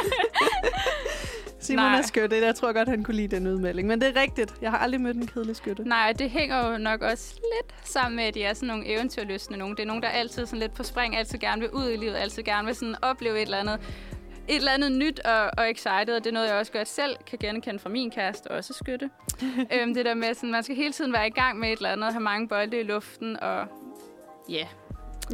[1.66, 1.98] Simon Nej.
[1.98, 2.36] er skytte.
[2.36, 3.88] Jeg tror godt, han kunne lide den udmelding.
[3.88, 4.54] Men det er rigtigt.
[4.62, 5.84] Jeg har aldrig mødt en kedelig skytte.
[5.84, 9.60] Nej, det hænger jo nok også lidt sammen med, at de er sådan nogle eventyrlystende
[9.60, 9.76] nogen.
[9.76, 12.16] Det er nogen, der altid sådan lidt på spring, altid gerne vil ud i livet,
[12.16, 13.80] altid gerne vil sådan opleve et eller andet
[14.48, 17.16] et eller andet nyt og, og excited, og det er noget, jeg også godt selv
[17.28, 19.10] kan genkende fra min kæreste, også skytte.
[19.74, 21.90] øhm, det der med, sådan, man skal hele tiden være i gang med et eller
[21.90, 23.68] andet, have mange bolde i luften, og
[24.50, 24.68] ja.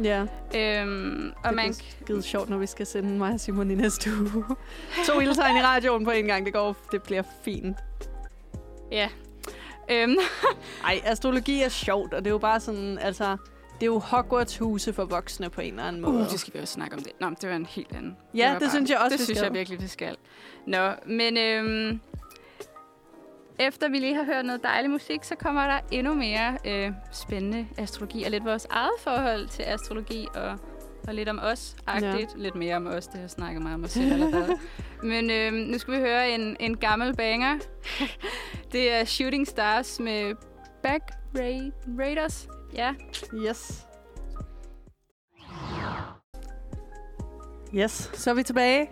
[0.02, 0.24] Ja,
[0.56, 1.72] Øhm, og det man, bliver
[2.04, 4.44] skide sjovt, når vi skal sende mig og Simon i næste uge.
[5.06, 6.44] to ildtegn i radioen på en gang.
[6.46, 7.76] Det går, det bliver fint.
[8.92, 9.08] ja.
[9.90, 10.16] Øhm,
[10.84, 13.36] Ej, astrologi er sjovt, og det er jo bare sådan, altså...
[13.74, 16.14] Det er jo Hogwarts huse for voksne på en eller anden måde.
[16.14, 17.12] uh, det skal vi også snakke om det.
[17.20, 18.16] Nå, det var en helt anden.
[18.34, 20.16] Ja, det bare- synes jeg også, Det synes jeg virkelig, vi skal.
[20.66, 22.00] Nå, men øhm,
[23.66, 27.66] efter vi lige har hørt noget dejlig musik, så kommer der endnu mere øh, spændende
[27.78, 30.58] astrologi, og lidt vores eget forhold til astrologi, og,
[31.08, 32.14] og lidt om os, agtigt.
[32.36, 32.42] Ja.
[32.42, 34.58] Lidt mere om os, det har snakket meget om os selv allerede.
[35.02, 37.58] men øhm, nu skal vi høre en, en gammel banger.
[38.72, 40.34] det er Shooting Stars med
[40.82, 41.02] Back
[41.38, 42.48] Ra- Raiders.
[42.74, 42.94] Ja,
[43.34, 43.86] Yes.
[47.74, 48.90] Yes, så er vi tilbage.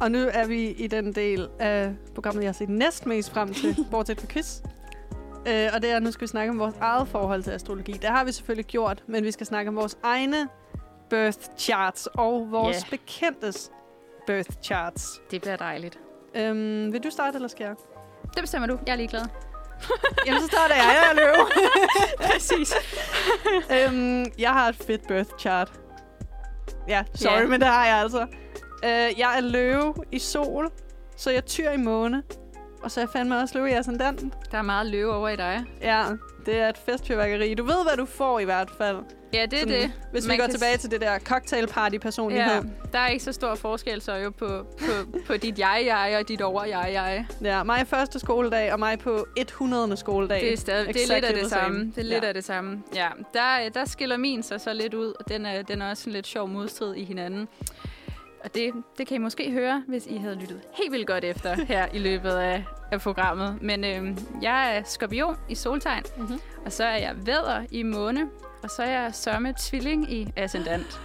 [0.00, 3.54] Og nu er vi i den del af programmet, jeg har set næst mest frem
[3.54, 4.60] til, bortset fra quiz.
[5.48, 7.92] Øh, og det er, nu skal vi snakke om vores eget forhold til astrologi.
[7.92, 10.48] Det har vi selvfølgelig gjort, men vi skal snakke om vores egne
[11.10, 12.96] birth charts og vores Ja.
[12.96, 13.70] bekendtes
[14.26, 15.20] birth charts.
[15.30, 15.98] det bliver dejligt.
[16.34, 17.74] Øhm, vil du starte, eller skal jeg?
[18.34, 18.78] Det bestemmer du.
[18.86, 19.22] Jeg er ligeglad.
[20.26, 20.84] Jamen, så starter jeg.
[20.84, 21.46] Jeg er løve.
[22.32, 22.74] Præcis.
[23.70, 25.72] øhm, jeg har et fedt birth chart.
[26.88, 27.46] Ja, sorry, Ja.
[27.46, 28.26] men det har jeg altså.
[28.84, 30.70] Øh, jeg er løve i sol,
[31.16, 32.22] så jeg tyr i måne.
[32.82, 34.32] Og så er jeg fandme også løve i ascendanten.
[34.52, 35.64] Der er meget løve over i dig.
[35.82, 36.04] Ja,
[36.46, 37.54] det er et festfyrværkeri.
[37.54, 38.96] Du ved, hvad du får i hvert fald.
[39.32, 39.92] Ja, det er Sådan, det.
[40.12, 42.52] Hvis vi Man går kan tilbage til det der cocktailparty-personlighed.
[42.54, 42.60] Ja,
[42.92, 44.46] der er ikke så stor forskel så jo på,
[44.78, 47.26] på, på dit jeg-jeg og dit over-jeg-jeg.
[47.42, 49.96] Ja, mig første skoledag, og mig på 100.
[49.96, 50.40] skoledag.
[50.40, 51.78] Det er, stadig, det er lidt Exactly af det samme.
[51.84, 52.28] Det er lidt Ja.
[52.28, 52.82] af det samme.
[52.94, 56.10] Ja, der, der skiller min sig så lidt ud, og den er, den er også
[56.10, 57.48] en lidt sjov modstrid i hinanden.
[58.44, 61.64] Og det, det kan I måske høre, hvis I havde lyttet helt vildt godt efter
[61.64, 63.58] her i løbet af, af programmet.
[63.62, 66.40] Men øhm, jeg er skorpion i soltegn, Mhm.
[66.66, 68.28] og så er jeg vædder i måne,
[68.62, 71.00] og så er jeg sørme tvilling i ascendant.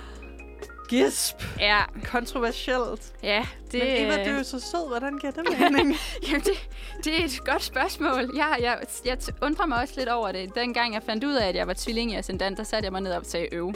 [0.89, 1.35] Gisp.
[1.59, 3.13] Ja, Kontroversielt.
[3.23, 4.87] ja det, Men Eva, øh, du er jo så sød.
[4.87, 5.95] Hvordan giver det mening?
[6.27, 6.69] Jamen, det,
[7.03, 8.31] det er et godt spørgsmål.
[8.35, 10.55] Jeg, jeg, jeg undrer mig også lidt over det.
[10.55, 13.01] Dengang jeg fandt ud af, at jeg var tvilling i ascendant, der satte jeg mig
[13.01, 13.73] ned og sagde øv.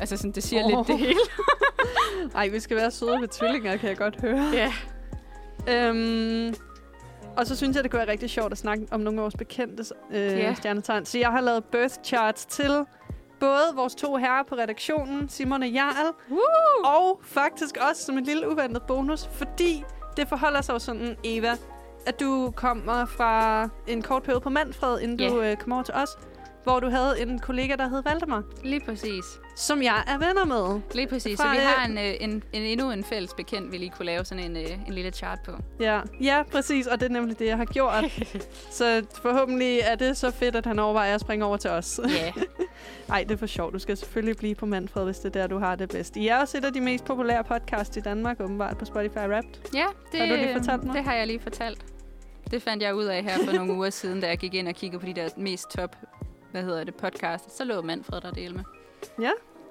[0.00, 0.70] Altså, sådan, det siger oh.
[0.70, 1.18] Lidt det hele.
[2.34, 4.50] Ej, vi skal være søde ved tvillinger, kan jeg godt høre.
[4.52, 4.72] Ja.
[5.68, 6.54] Øhm,
[7.36, 9.34] og så synes jeg, det kunne være rigtig sjovt at snakke om nogle af vores
[9.36, 10.54] bekendte øh, Ja.
[10.54, 11.04] stjernetegn.
[11.06, 12.84] Så jeg har lavet birth charts til
[13.40, 16.40] både vores to herrer på redaktionen, Simon og Jarl, Woo!
[16.84, 19.84] og faktisk også som en lille uventet bonus, fordi
[20.16, 21.52] det forholder sig jo sådan, Eva,
[22.06, 25.50] at du kommer fra en kort periode på Manfred, inden du Ja.
[25.50, 26.08] øh, kommer over til os,
[26.68, 29.24] hvor du havde en kollega, der hed Valdemar, Lige præcis.
[29.56, 30.80] som jeg er venner med.
[30.94, 31.36] Lige præcis.
[31.40, 33.90] Fra, så vi øh, har en, øh, en, en, endnu en fælles bekendt, vi lige
[33.96, 35.52] kunne lave sådan en, øh, en lille chart på.
[35.80, 38.04] Ja, ja, præcis, og det er nemlig det, jeg har gjort.
[38.78, 42.00] så forhåbentlig er det så fedt, at han overvejer at springe over til os.
[42.08, 42.32] Ja.
[43.08, 43.74] Nej, det er for sjovt.
[43.74, 46.16] Du skal selvfølgelig blive på Manfred, hvis det er der, du har det bedst.
[46.16, 49.50] I er også et af de mest populære podcasts i Danmark, åbenbart, på Spotify Wrapped.
[49.74, 50.94] ja, det, Har du lige fortalt mig?
[50.94, 51.84] det har jeg lige fortalt.
[52.50, 54.74] Det fandt jeg ud af her for nogle uger siden, da jeg gik ind og
[54.74, 55.96] kiggede på de der mest top,
[56.50, 57.56] hvad hedder det, podcast.
[57.56, 58.64] Så lå Manfred der dele med.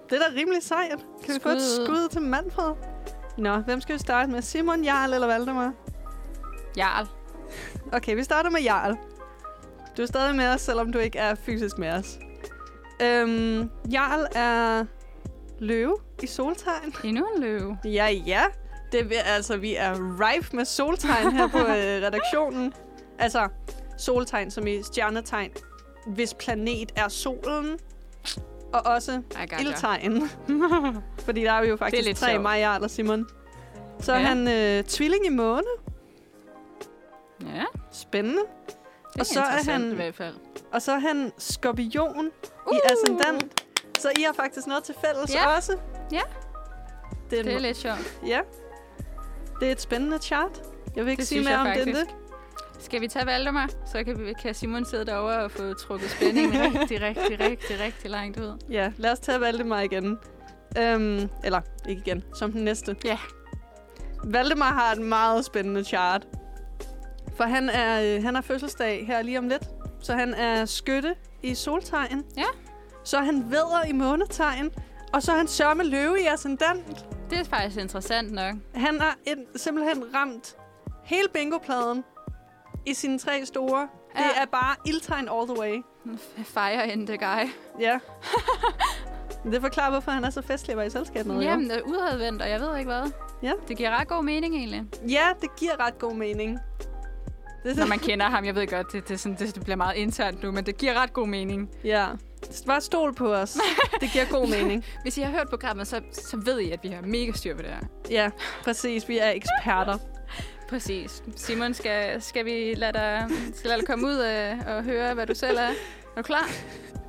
[0.10, 1.06] Det er da rimelig sejt.
[1.26, 1.86] Kan vi få et Skud.
[1.86, 2.74] skud til Manfred?
[3.38, 4.42] Nå, hvem skal vi starte med?
[4.42, 5.74] Simon, Jarl eller Valdemar?
[6.78, 7.08] Jarl.
[7.94, 8.96] Okay, vi starter med Jarl.
[9.98, 12.18] Du er stadig med os, selvom du ikke er fysisk med os.
[13.02, 14.86] Øhm, Jarl er
[15.60, 16.94] løve i soltegn.
[17.04, 17.78] Endnu en løve.
[17.86, 18.42] Ja, ja.
[18.92, 21.66] Det, er- altså, vi er rife med soltegn her på øh,
[22.08, 22.74] redaktionen.
[23.20, 23.48] Altså,
[23.98, 25.52] soltegn som i stjernetegn,
[26.08, 27.80] hvis planet er solen.
[28.74, 29.22] Og også
[29.60, 30.30] ildtegn.
[31.26, 33.28] Fordi der er vi jo faktisk lidt tre, Jarl og Simon.
[34.00, 34.26] Så er Ja.
[34.26, 35.68] han øh, tvilling i måne.
[37.42, 38.42] Ja, Spændende.
[38.68, 38.76] det
[39.16, 40.36] er Og så er han- i hvert fald.
[40.74, 42.32] Og så er han skorpion
[42.68, 42.76] uh!
[42.76, 43.64] i ascendant.
[44.00, 45.56] Så I har faktisk noget til fælles Ja.
[45.56, 45.78] også.
[46.12, 46.22] Ja.
[47.30, 48.20] Det er, Det er lidt sjovt.
[48.28, 48.40] ja.
[49.60, 50.62] Det er et spændende chart.
[50.96, 51.98] Jeg vil ikke Det sige mere om faktisk.
[51.98, 52.08] det.
[52.88, 53.70] Skal vi tage Valdemar?
[53.86, 58.12] Så kan, vi, kan Simon sidde derovre og få trukket spændingen rigtig, rigtig, rigtig, rigtig
[58.12, 58.58] langt ud.
[58.70, 60.18] Ja, lad os tage Valdemar igen.
[60.78, 62.96] Øhm, eller ikke igen, som den næste.
[63.06, 63.18] Ja.
[64.24, 66.28] Valdemar har et meget spændende chart.
[67.36, 69.64] For han er, øh, han har fødselsdag her lige om lidt.
[70.00, 72.24] Så han er skytte i soltegn.
[72.38, 72.48] Ja.
[73.04, 74.72] Så er han vædder i månetegn.
[75.14, 77.06] Og så er han sørme løve i ascendant.
[77.30, 78.56] Det er faktisk interessant nok.
[78.76, 80.56] Han har et, simpelthen ramt
[81.04, 82.04] hele bingopladen
[82.88, 83.88] i sine tre store.
[84.18, 84.24] Ja.
[84.24, 85.82] Det er bare ildtegn all the way.
[86.46, 87.50] Fire in the guy.
[87.80, 88.00] Ja.
[89.52, 91.42] det forklarer, hvorfor han er så festlig at være i selskab med.
[91.42, 93.12] Jamen, det er udadvendt, og jeg ved ikke hvad.
[93.44, 93.52] Ja.
[93.68, 94.84] Det giver ret god mening egentlig.
[95.10, 96.60] Ja, det giver ret god mening.
[97.64, 99.76] Det, Når man kender ham, jeg ved godt, det, det, er sådan, det, det bliver
[99.76, 101.70] meget internt nu, men det giver ret god mening.
[101.84, 102.08] Ja.
[102.66, 103.58] Bare stol på os.
[104.02, 104.86] Det giver god mening.
[105.02, 107.62] Hvis I har hørt programmet, så, så ved I, at vi har mega styr på
[107.62, 107.80] det her.
[108.10, 108.30] Ja,
[108.64, 109.10] præcis.
[109.10, 109.98] Vi er eksperter.
[110.70, 111.24] Præcis.
[111.36, 115.28] Simon, skal, skal vi lade dig, skal lade dig komme ud øh, og høre, hvad
[115.28, 115.62] du selv er?
[115.62, 115.74] Er
[116.18, 116.50] du klar?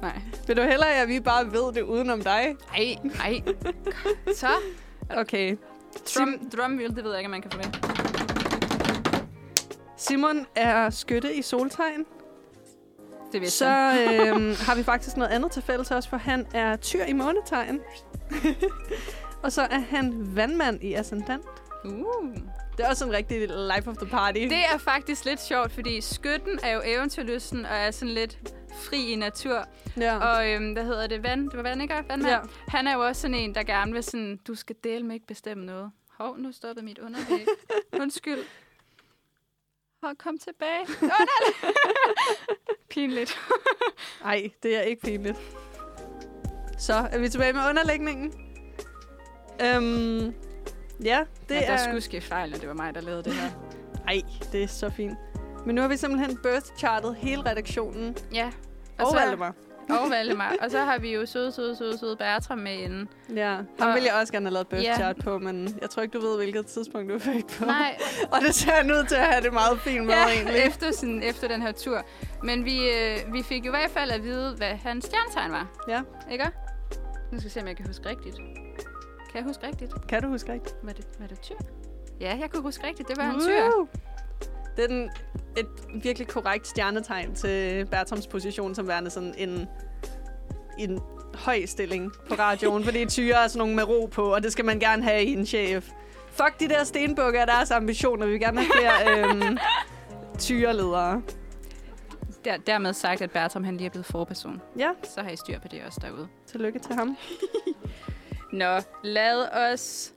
[0.03, 0.21] Nej.
[0.47, 2.57] Vil du hellere, at vi bare ved det udenom dig?
[2.75, 3.43] Ej, ej.
[4.35, 4.49] Så.
[5.17, 5.57] Okay.
[6.17, 7.67] Drum, drumwheel, det ved jeg ikke, om man kan få med.
[9.97, 12.05] Simon er skytte i soltegn.
[13.33, 13.67] Det vidste Så
[14.11, 17.81] øhm, har vi faktisk noget andet til fælles også, for han er tyr i månetegn.
[19.45, 21.45] og så er han vandmand i ascendant.
[21.85, 22.58] Uh.
[22.79, 24.39] Det er også en rigtig life of the party.
[24.39, 28.39] Det er faktisk lidt sjovt, fordi skytten er jo eventyrlysten og er sådan lidt
[28.75, 29.65] fri i natur.
[29.97, 30.19] ja.
[30.19, 31.23] Og øhm, hvad hedder det?
[31.23, 31.51] Vand?
[31.51, 31.95] Det var vand, ikke?
[31.95, 32.27] Vandmand?
[32.27, 32.39] ja.
[32.69, 35.27] Han er jo også sådan en, der gerne vil sådan, du skal dele med ikke
[35.27, 35.91] bestemme noget.
[36.11, 37.47] Hov, nu stoppede mit underlæg.
[38.03, 38.39] Undskyld.
[40.03, 40.87] Hov, kom tilbage.
[41.03, 41.11] Nej.
[42.91, 43.39] Pinligt.
[44.25, 45.39] Ej, det er ikke pinligt.
[46.79, 48.33] Så er vi tilbage med underlægningen.
[49.63, 50.35] Øhm,
[51.05, 51.77] ja, det ja, der er...
[51.77, 53.51] skulle ske fejl, og det var mig, der lavede det her.
[54.09, 54.21] Ej,
[54.53, 55.19] det er så fint.
[55.67, 58.17] Men nu har vi simpelthen birth chartet hele redaktionen.
[58.35, 58.47] Ja.
[58.99, 59.55] Og, og så, Valdemar.
[59.91, 60.55] Og Valdemar.
[60.63, 63.09] Og så har vi jo søde, søde, søde, søde Bertram med inden.
[63.37, 64.95] Ja, ham Og- vil jeg også gerne have lavet birth Ja.
[64.95, 67.65] chart på, men jeg tror ikke, du ved, hvilket tidspunkt du er født på.
[67.65, 67.99] Nej,
[68.33, 70.57] Og det ser jeg ud til at have det meget fint med, ja, egentlig.
[70.57, 72.03] efter, sådan, efter den her tur.
[72.43, 75.67] Men vi, øh, vi fik jo i hvert fald at vide, hvad hans stjernetegn var.
[75.89, 76.01] Ja.
[76.33, 76.45] Ikke?
[77.33, 78.37] Nu skal jeg se, om jeg kan huske rigtigt.
[79.33, 80.07] Kan jeg huske rigtigt?
[80.09, 80.77] Kan du huske rigtigt?
[80.83, 81.55] Var det, var det tyr?
[82.21, 83.09] Ja, jeg kunne huske rigtigt.
[83.09, 83.87] Det var en tyr.
[84.77, 85.11] Det er den,
[85.57, 85.67] et
[86.03, 89.69] virkelig korrekt stjernetegn til Bertrams position som værende sådan en,
[90.79, 91.01] en
[91.35, 94.65] høj stilling på radioen, fordi tyre er sådan nogle med ro på, og det skal
[94.65, 95.91] man gerne have i en chef.
[96.31, 98.27] Fuck de der stenbukker og deres ambitioner.
[98.27, 99.59] Vi vil gerne have flere øhm,
[100.39, 101.23] tyreledere.
[102.45, 104.63] Der, dermed sagt, at Bertram han lige er blevet forperson.
[104.79, 106.29] Ja, Så har I styr på det også derude.
[106.47, 107.17] tillykke til ham.
[108.53, 110.13] Nå, lad os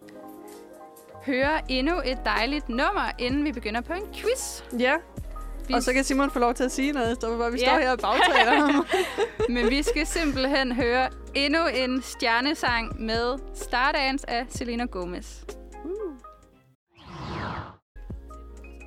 [1.26, 4.64] høre endnu et dejligt nummer, inden vi begynder på en quiz.
[4.80, 4.94] Ja,
[5.68, 7.66] Vi, og så kan Simon få lov til at sige noget, for at vi Ja.
[7.66, 8.86] står her og bagtaler ham.
[9.50, 15.42] Men vi skal simpelthen høre endnu en stjernesang med Stardance af Selena Gomez.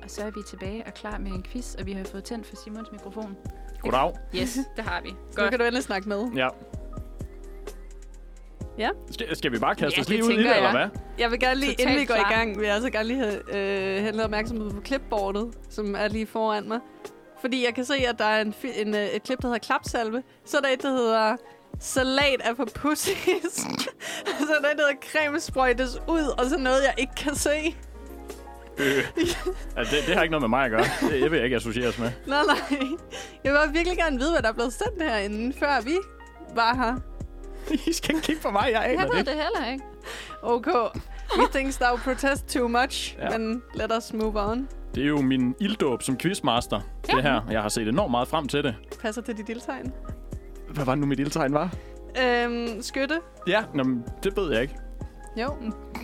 [0.03, 2.47] Og så er vi tilbage og klar med en quiz, og vi har fået tændt
[2.47, 3.37] for Simons mikrofon.
[3.81, 4.13] Goddag.
[4.35, 5.09] Yes, det har vi.
[5.31, 6.27] Så nu kan du endelig snakke med.
[6.35, 6.47] Ja.
[8.77, 8.89] Ja.
[9.11, 10.71] Skal, skal vi bare kaste Ja, os lige ud i det, eller jeg.
[10.71, 10.87] hvad?
[11.17, 12.31] Jeg vil gerne lige, Totalt inden vi går klar.
[12.31, 16.07] i gang, vil jeg altså gerne lige have, øh, henlede opmærksomhed på klipbordet, som er
[16.07, 16.79] lige foran mig.
[17.41, 20.23] Fordi jeg kan se, at der er en, en, øh, et klip, der hedder Klapsalve.
[20.45, 21.35] Så er der et, der hedder
[21.79, 23.17] Salat er for pussies.
[24.47, 27.35] så er der et, der hedder Creme sprøjtes ud, og så noget, jeg ikke kan
[27.35, 27.75] se.
[28.77, 29.03] Øh.
[29.77, 30.83] Altså, det, det har ikke noget med mig at gøre.
[31.01, 32.11] Det, det vil jeg ikke associeres med.
[32.27, 32.79] Nej, nej.
[33.43, 35.95] Jeg vil virkelig gerne vide, hvad der er blevet sendt herinde, før vi
[36.55, 36.95] var her.
[37.89, 39.25] I skal ikke kigge på mig, jeg aner Jeg ved det.
[39.25, 39.83] det heller ikke.
[40.41, 40.71] Okay.
[41.39, 43.31] We think thou protest too much, Ja.
[43.31, 43.37] ja.
[43.37, 44.67] men let us move on.
[44.95, 47.41] Det er jo min ilddåb som quizmaster, det her.
[47.51, 48.75] Jeg har set enormt meget frem til det.
[49.01, 49.93] Passer til dit deltegn.
[50.69, 51.69] Hvad var det nu, mit ildtegn var?
[52.23, 53.19] Øhm, skytte.
[53.47, 54.75] Ja, nå, men det ved jeg ikke.
[55.41, 55.53] Jo.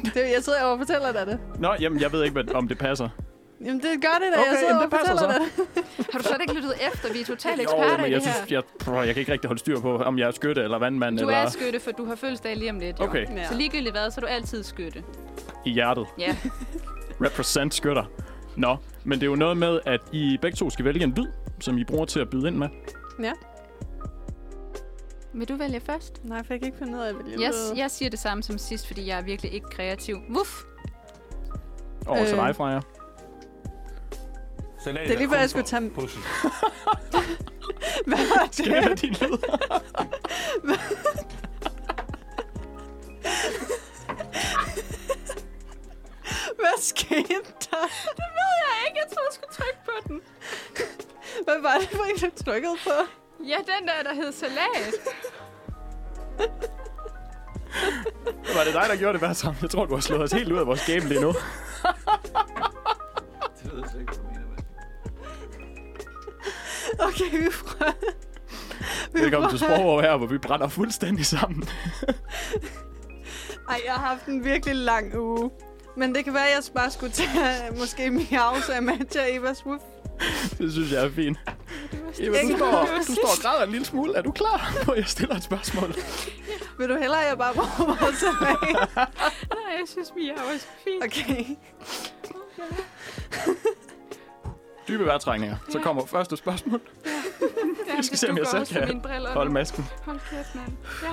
[0.03, 1.39] Det, jeg sidder og fortæller dig det.
[1.59, 3.09] Nå, jamen, jeg ved ikke, hvad, om det passer.
[3.65, 4.39] Jamen, det gør det da.
[4.39, 5.27] Okay, jeg sidder jamen, det passer så.
[5.27, 6.07] det.
[6.11, 7.13] Har du slet ikke lyttet efter?
[7.13, 9.47] Vi er totalt Jo, eksperter men i jeg synes, jeg, prøv, jeg kan ikke rigtig
[9.47, 12.05] holde styr på, om jeg er skytte eller vandmand Du eller er skytte, for du
[12.05, 13.03] har fødselsdag lige om lidt, jo.
[13.03, 13.25] Okay.
[13.35, 13.47] Ja.
[13.47, 15.03] Så ligegyldigt hvad, så er du altid skytte.
[15.65, 16.07] i hjertet.
[16.19, 16.35] Ja.
[17.25, 18.05] Represent skytter.
[18.55, 21.27] Nå, men det er jo noget med, at I begge to skal vælge en lyd,
[21.59, 22.67] som I bruger til at byde ind med.
[23.23, 23.31] Ja.
[25.33, 26.25] Vil du vælge først?
[26.25, 28.43] Nej, for jeg kan ikke finde ud af, hvad det Jeg, jeg siger det samme
[28.43, 30.17] som sidst, fordi jeg er virkelig ikke kreativ.
[30.35, 30.49] Wuff!
[32.07, 32.27] Over øh.
[32.27, 32.79] til dig, Freja.
[34.83, 36.17] Salat Det er lige før, jeg skulle tage- pussy.
[38.07, 39.01] Hvad var Skal det være det?
[39.01, 39.37] din lyd?
[46.61, 47.85] Hvad skete der?
[48.19, 48.99] Det ved jeg ikke.
[49.01, 50.21] Jeg troede, jeg skulle trykke på den.
[51.45, 52.95] Hvad var det for en, du trykkede på?
[53.47, 54.93] Ja, den der, der hed salat.
[58.55, 59.55] Var det dig, der gjorde det, Bertram?
[59.61, 61.27] Jeg tror, du har slået os helt ud af vores game lige nu.
[63.63, 64.13] Det ved jeg ikke,
[67.27, 67.91] Okay, vi prøver.
[69.13, 69.75] Vi Velkommen til prøver.
[69.75, 71.63] Sprogår her, hvor vi brænder fuldstændig sammen.
[73.69, 75.51] Ej, jeg har haft en virkelig lang uge.
[75.97, 79.65] Men det kan være, at jeg bare skulle tage måske miau, så jeg matcher Evas
[79.65, 79.81] woof.
[80.57, 81.37] Det synes jeg er fint.
[82.19, 84.15] Eva, du står, du står og græder en lille smule.
[84.15, 85.95] Er du klar på, at jeg stiller et spørgsmål?
[86.77, 88.73] Vil du hellere, at jeg bare prøver tilbage?
[88.95, 91.03] Nej, jeg synes, vi er også fint.
[91.03, 91.45] Okay.
[94.87, 95.57] Dybe vejrtrækninger.
[95.69, 96.81] Så kommer første spørgsmål.
[97.95, 99.53] Jeg skal se, om jeg selv kan mine briller Hold nu.
[99.53, 99.85] masken.
[100.05, 100.73] Hold kæft, mand.
[101.03, 101.09] Ja.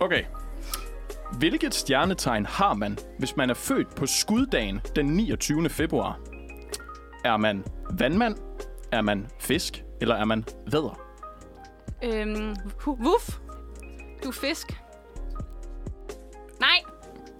[0.00, 0.24] Okay.
[1.38, 5.68] Hvilket stjernetegn har man, hvis man er født på skuddagen den 29.
[5.68, 6.18] februar?
[7.24, 8.36] Er man vandmand?
[8.92, 9.84] Er man fisk?
[10.00, 11.00] Eller er man vædder?
[12.04, 13.38] Øhm, wuff.
[14.24, 14.80] Du er fisk.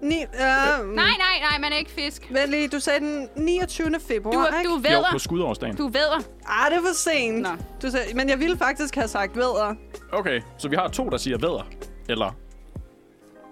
[0.02, 1.14] Nej, Ni, øh, nej, nej,
[1.50, 2.26] nej, man er ikke fisk.
[2.30, 4.00] Vent lige, du sagde den 29.
[4.08, 4.70] februar, Du er, ikke?
[4.70, 5.76] du er Jo, på skudårsdagen.
[5.76, 6.18] Du er vædder.
[6.46, 7.42] Ah, det er for sent.
[7.42, 7.48] Nå.
[7.82, 9.74] Du sagde, men jeg ville faktisk have sagt vædder.
[10.12, 11.66] Okay, så vi har to, der siger vædder.
[12.08, 12.36] Eller,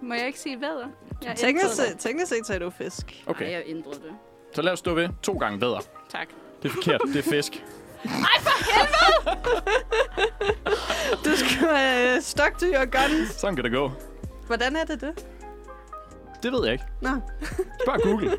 [0.02, 0.86] Må jeg ikke sige vædder?
[1.24, 3.22] Jeg Teknisk set, teknisk set sagde du fisk.
[3.26, 3.44] okay.
[3.44, 4.12] Nej, jeg ændrede det.
[4.54, 5.78] Så lad os stå ved to gange vædder.
[6.12, 6.26] Tak.
[6.62, 7.64] Det er forkert, det er fisk.
[11.24, 13.30] Du skal uh, stuck to your guns.
[13.34, 13.90] Sådan kan det gå.
[14.46, 15.26] Hvordan er det det?
[16.42, 16.84] Det ved jeg ikke.
[17.02, 17.08] Nå.
[17.84, 18.30] Spørg Google.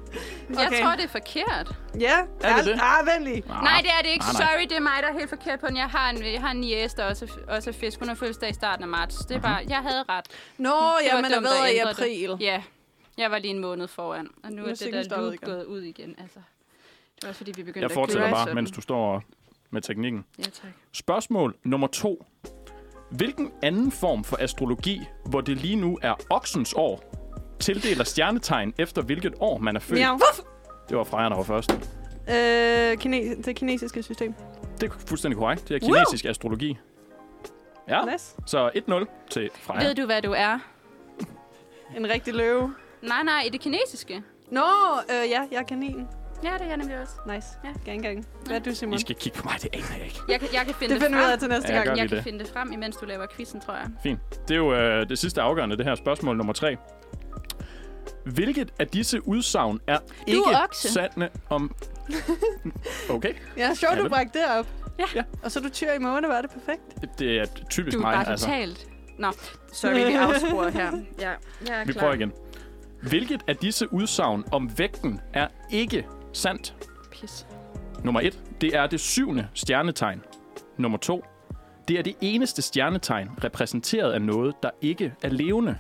[0.50, 0.82] Jeg Okay.
[0.84, 1.76] tror, det er forkert.
[2.00, 2.18] Ja.
[2.42, 2.80] Er det det?
[2.82, 3.44] Ah, vent lige.
[3.48, 4.26] Nej, det er det ikke.
[4.26, 4.42] nej, nej.
[4.54, 5.78] Sorry, det er mig, der er helt forkert på den.
[5.78, 8.00] Jeg har en, jeg har en niece, der også, også er fisk.
[8.00, 9.16] Hun har fødselsdag i starten af marts.
[9.18, 9.42] Det er Mhm.
[9.44, 10.26] bare, jeg havde ret.
[10.58, 12.00] Nå, Det var jamen, er dumt at vædder i ændre det.
[12.00, 12.38] april.
[12.46, 12.64] Ja,
[13.18, 14.28] jeg var lige en måned foran.
[14.44, 16.16] Og nu er det der loop gået ud igen.
[16.18, 16.40] Altså,
[17.16, 18.56] det var også fordi, vi begyndte Jeg at fortsætter køre bare, sådan.
[18.56, 19.24] mens du står
[19.72, 20.26] med teknikken.
[20.40, 20.72] Ja, tak.
[20.94, 22.26] Spørgsmål nummer to.
[23.12, 27.04] Hvilken anden form for astrologi, hvor det lige nu er oksens år,
[27.62, 30.00] tildeler stjernetegn efter hvilket år man er født?
[30.00, 30.20] Miau.
[30.90, 31.72] Det var Freja, der var først.
[32.30, 34.34] Øh, kine- det kinesiske system.
[34.82, 35.70] Det er fuldstændig korrekt.
[35.70, 36.78] Det er kinesisk astrologi.
[37.90, 38.36] Ja, Nice.
[38.46, 39.88] så 1-0 til Freja.
[39.88, 40.60] Ved du, hvad du er?
[41.98, 42.74] En rigtig løve.
[43.02, 44.24] Nej, nej, i det kinesiske.
[44.52, 44.62] Nå,
[45.10, 46.08] øh, ja, jeg er kanin.
[46.44, 47.14] Ja, det er jeg nemlig også.
[47.36, 47.48] Nice.
[47.64, 47.92] Ja.
[47.92, 48.26] Gang, gang.
[48.46, 48.94] Hvad er du, Simon?
[48.96, 50.20] I skal kigge på mig, det aner jeg ikke.
[50.28, 51.40] Jeg kan, jeg kan finde Det det, finder vi ud af frem.
[51.40, 51.86] til næste Ja, gang.
[51.88, 52.24] gør Jeg kan det.
[52.24, 53.88] finde det frem, imens du laver quizzen, tror jeg.
[54.04, 54.20] Fint.
[54.48, 56.78] Det er jo øh, det sidste afgørende, det her spørgsmål nummer tre.
[58.26, 60.92] Hvilket af disse udsagn er ikke okse.
[60.94, 61.76] sande om...
[63.10, 64.68] Okay, Ja, sjovt, du bragte det op.
[65.00, 65.06] Ja.
[65.16, 65.24] Ja.
[65.44, 66.82] Og så du tyr i måne, var det perfekt.
[67.20, 68.14] det er typisk Du er mig.
[68.16, 68.46] bare altså.
[68.46, 68.88] totalt...
[69.20, 69.32] Nå,
[69.74, 70.92] sorry, vi afsporer her.
[71.20, 71.30] Ja,
[71.68, 72.02] jeg er Vi klar.
[72.02, 72.32] prøver igen.
[73.02, 76.76] Hvilket af disse udsagn om vægten er ikke sandt?
[77.12, 77.48] Pis.
[78.04, 78.40] Nummer 1.
[78.62, 80.22] Det er det syvende stjernetegn.
[80.78, 81.26] Nummer 2.
[81.88, 85.78] Det er det eneste stjernetegn repræsenteret af noget, der ikke er levende.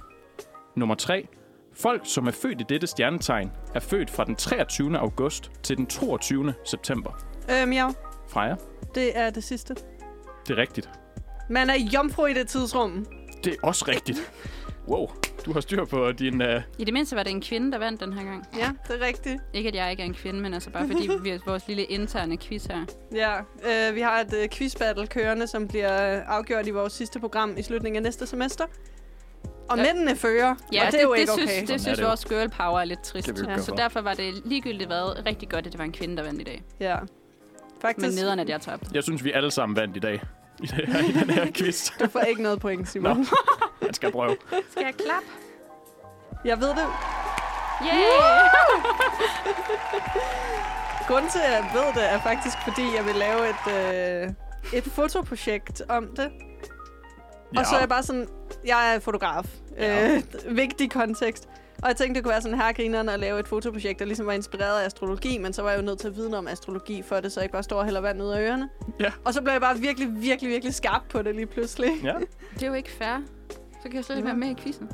[0.76, 1.28] Nummer 3.
[1.74, 4.98] Folk, som er født i dette stjernetegn, er født fra den 23.
[4.98, 6.54] august til den 22.
[6.66, 7.12] september.
[7.52, 7.90] Øh, miau.
[8.30, 8.56] Freja,
[8.96, 9.76] Det er det sidste.
[10.48, 10.90] det er rigtigt.
[11.50, 13.06] Man er jomfru i det tidsrum.
[13.44, 14.32] Det er også rigtigt.
[14.88, 15.10] Wow.
[15.46, 16.42] Du har styr på din...
[16.42, 16.48] Uh...
[16.80, 18.48] I det mindste var det en kvinde, der vandt den her gang.
[18.58, 19.42] Ja, det er rigtigt.
[19.54, 21.84] Ikke, at jeg ikke er en kvinde, men altså bare fordi vi har vores lille
[21.84, 22.86] interne quiz her.
[23.16, 27.20] Ja, øh, vi har et øh, quizbattle kørende, som bliver øh, afgjort i vores sidste
[27.20, 28.66] program i slutningen af næste semester.
[29.72, 29.84] Og Ja.
[29.84, 31.62] mændene fører, Ja, og det er jo det, ikke synes, okay.
[31.62, 33.28] det er synes det vores girl power er lidt trist.
[33.28, 33.58] Det Ja.
[33.58, 33.76] Så for.
[33.76, 36.44] derfor var det ligegyldigt været rigtig godt, at det var en kvinde, der vandt i
[36.44, 36.62] dag.
[36.80, 36.96] Ja.
[37.82, 38.86] Faktisk, Men nederen, at jeg tabte.
[38.94, 40.22] Jeg synes, vi alle sammen vandt i dag.
[40.64, 41.90] I, det her, i den her quiz.
[42.00, 43.18] du får ikke noget point, Simon.
[43.18, 43.26] Nå.
[43.82, 44.36] Jeg skal prøve.
[44.72, 45.28] Skal jeg klappe?
[46.46, 46.88] Jeg ved det.
[47.86, 48.50] Yeah!
[51.08, 53.74] Grunden til, at jeg ved det, er faktisk, fordi jeg vil lave et,
[54.26, 54.30] øh,
[54.74, 56.32] et fotoprojekt om det.
[57.56, 57.60] Ja.
[57.60, 58.28] Og så er jeg bare sådan,
[58.66, 59.46] jeg er fotograf.
[59.78, 60.16] Ja.
[60.16, 60.22] Øh,
[60.62, 61.50] vigtig kontekst.
[61.84, 64.26] Og jeg tænkte, det kunne være sådan her grinerne at lave et fotoprojekt, der ligesom
[64.26, 66.48] var inspireret af astrologi, men så var jeg jo nødt til at vide noget om
[66.48, 68.70] astrologi for det, så jeg ikke bare står og hælder vand ud af ørerne.
[69.00, 69.12] Ja.
[69.26, 71.92] Og så blev jeg bare virkelig, virkelig, virkelig skarp på det lige pludselig.
[72.04, 72.14] Ja.
[72.54, 73.18] Det er jo ikke fair.
[73.50, 74.90] Så kan jeg slet ikke være med i quizzen.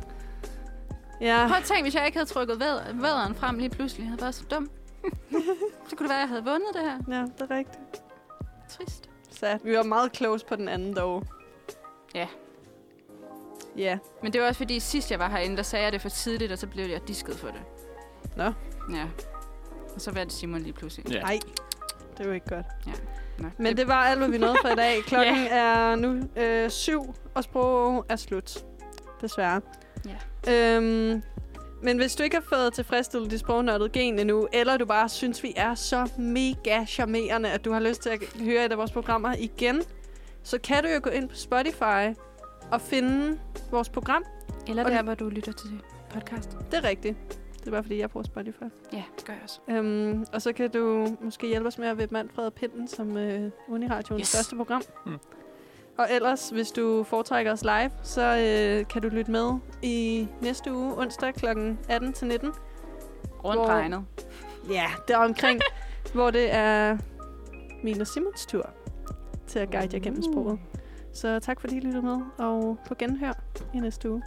[1.21, 1.45] Ja.
[1.47, 4.03] Prøv at tænke, hvis jeg ikke havde trykket væd- vædderen frem lige pludselig.
[4.03, 4.69] Jeg havde været så dum.
[5.89, 7.17] så kunne det være, at jeg havde vundet det her.
[7.17, 7.79] Ja, det er rigtigt.
[8.69, 9.09] Trist.
[9.31, 11.23] Så vi var meget close på den anden dog.
[12.15, 12.27] Ja.
[13.78, 13.97] Ja.
[14.23, 16.51] Men det var også fordi, sidst jeg var herinde, der sagde jeg det for tidligt,
[16.51, 17.61] og så blev jeg disket for det.
[18.36, 18.43] Nå.
[18.95, 19.05] Ja.
[19.95, 21.11] Og så vandt Simon lige pludselig.
[21.11, 21.21] Ja.
[21.21, 21.39] Nej,
[22.17, 22.65] det var ikke godt.
[23.39, 25.01] Nå, Men det var alt, hvad vi nåede for i dag.
[25.07, 28.65] Klokken er nu øh, syv, og sprog er slut.
[29.21, 29.61] Desværre.
[30.47, 30.75] Ja.
[30.75, 31.23] Øhm,
[31.82, 35.43] men hvis du ikke har fået tilfredsstillet dit sprognørdede gen endnu, eller du bare synes,
[35.43, 38.91] vi er så mega charmerende, at du har lyst til at høre et af vores
[38.91, 39.82] programmer igen,
[40.43, 42.19] så kan du jo gå ind på Spotify
[42.72, 43.39] og finde
[43.72, 44.24] vores program.
[44.68, 45.70] Eller der, hvor du lytter til
[46.09, 46.57] podcast.
[46.72, 47.39] Det er rigtigt.
[47.59, 48.63] Det er bare fordi, jeg bruger Spotify.
[48.93, 49.59] Ja, det gør jeg også.
[49.68, 53.18] Øhm, og så kan du måske hjælpe os med at vippe Manfred og Pinden som
[53.18, 54.36] øh, Uniradioens Yes.
[54.38, 54.82] første program.
[55.05, 55.18] Mm.
[55.97, 59.51] Og ellers, hvis du foretrækker os live, så øh, kan du lytte med
[59.84, 61.45] i næste uge, onsdag kl.
[61.45, 61.51] 18-19.
[61.51, 62.53] Rundt
[63.43, 64.05] Hvor- regnet.
[64.70, 65.61] Ja, det er omkring,
[66.13, 66.97] hvor det er
[67.84, 68.70] min og Simons tur
[69.47, 70.59] til at guide jer gennem sproget.
[71.18, 73.34] Så tak fordi I lyttede med, og på genhør
[73.74, 74.24] i næste uge.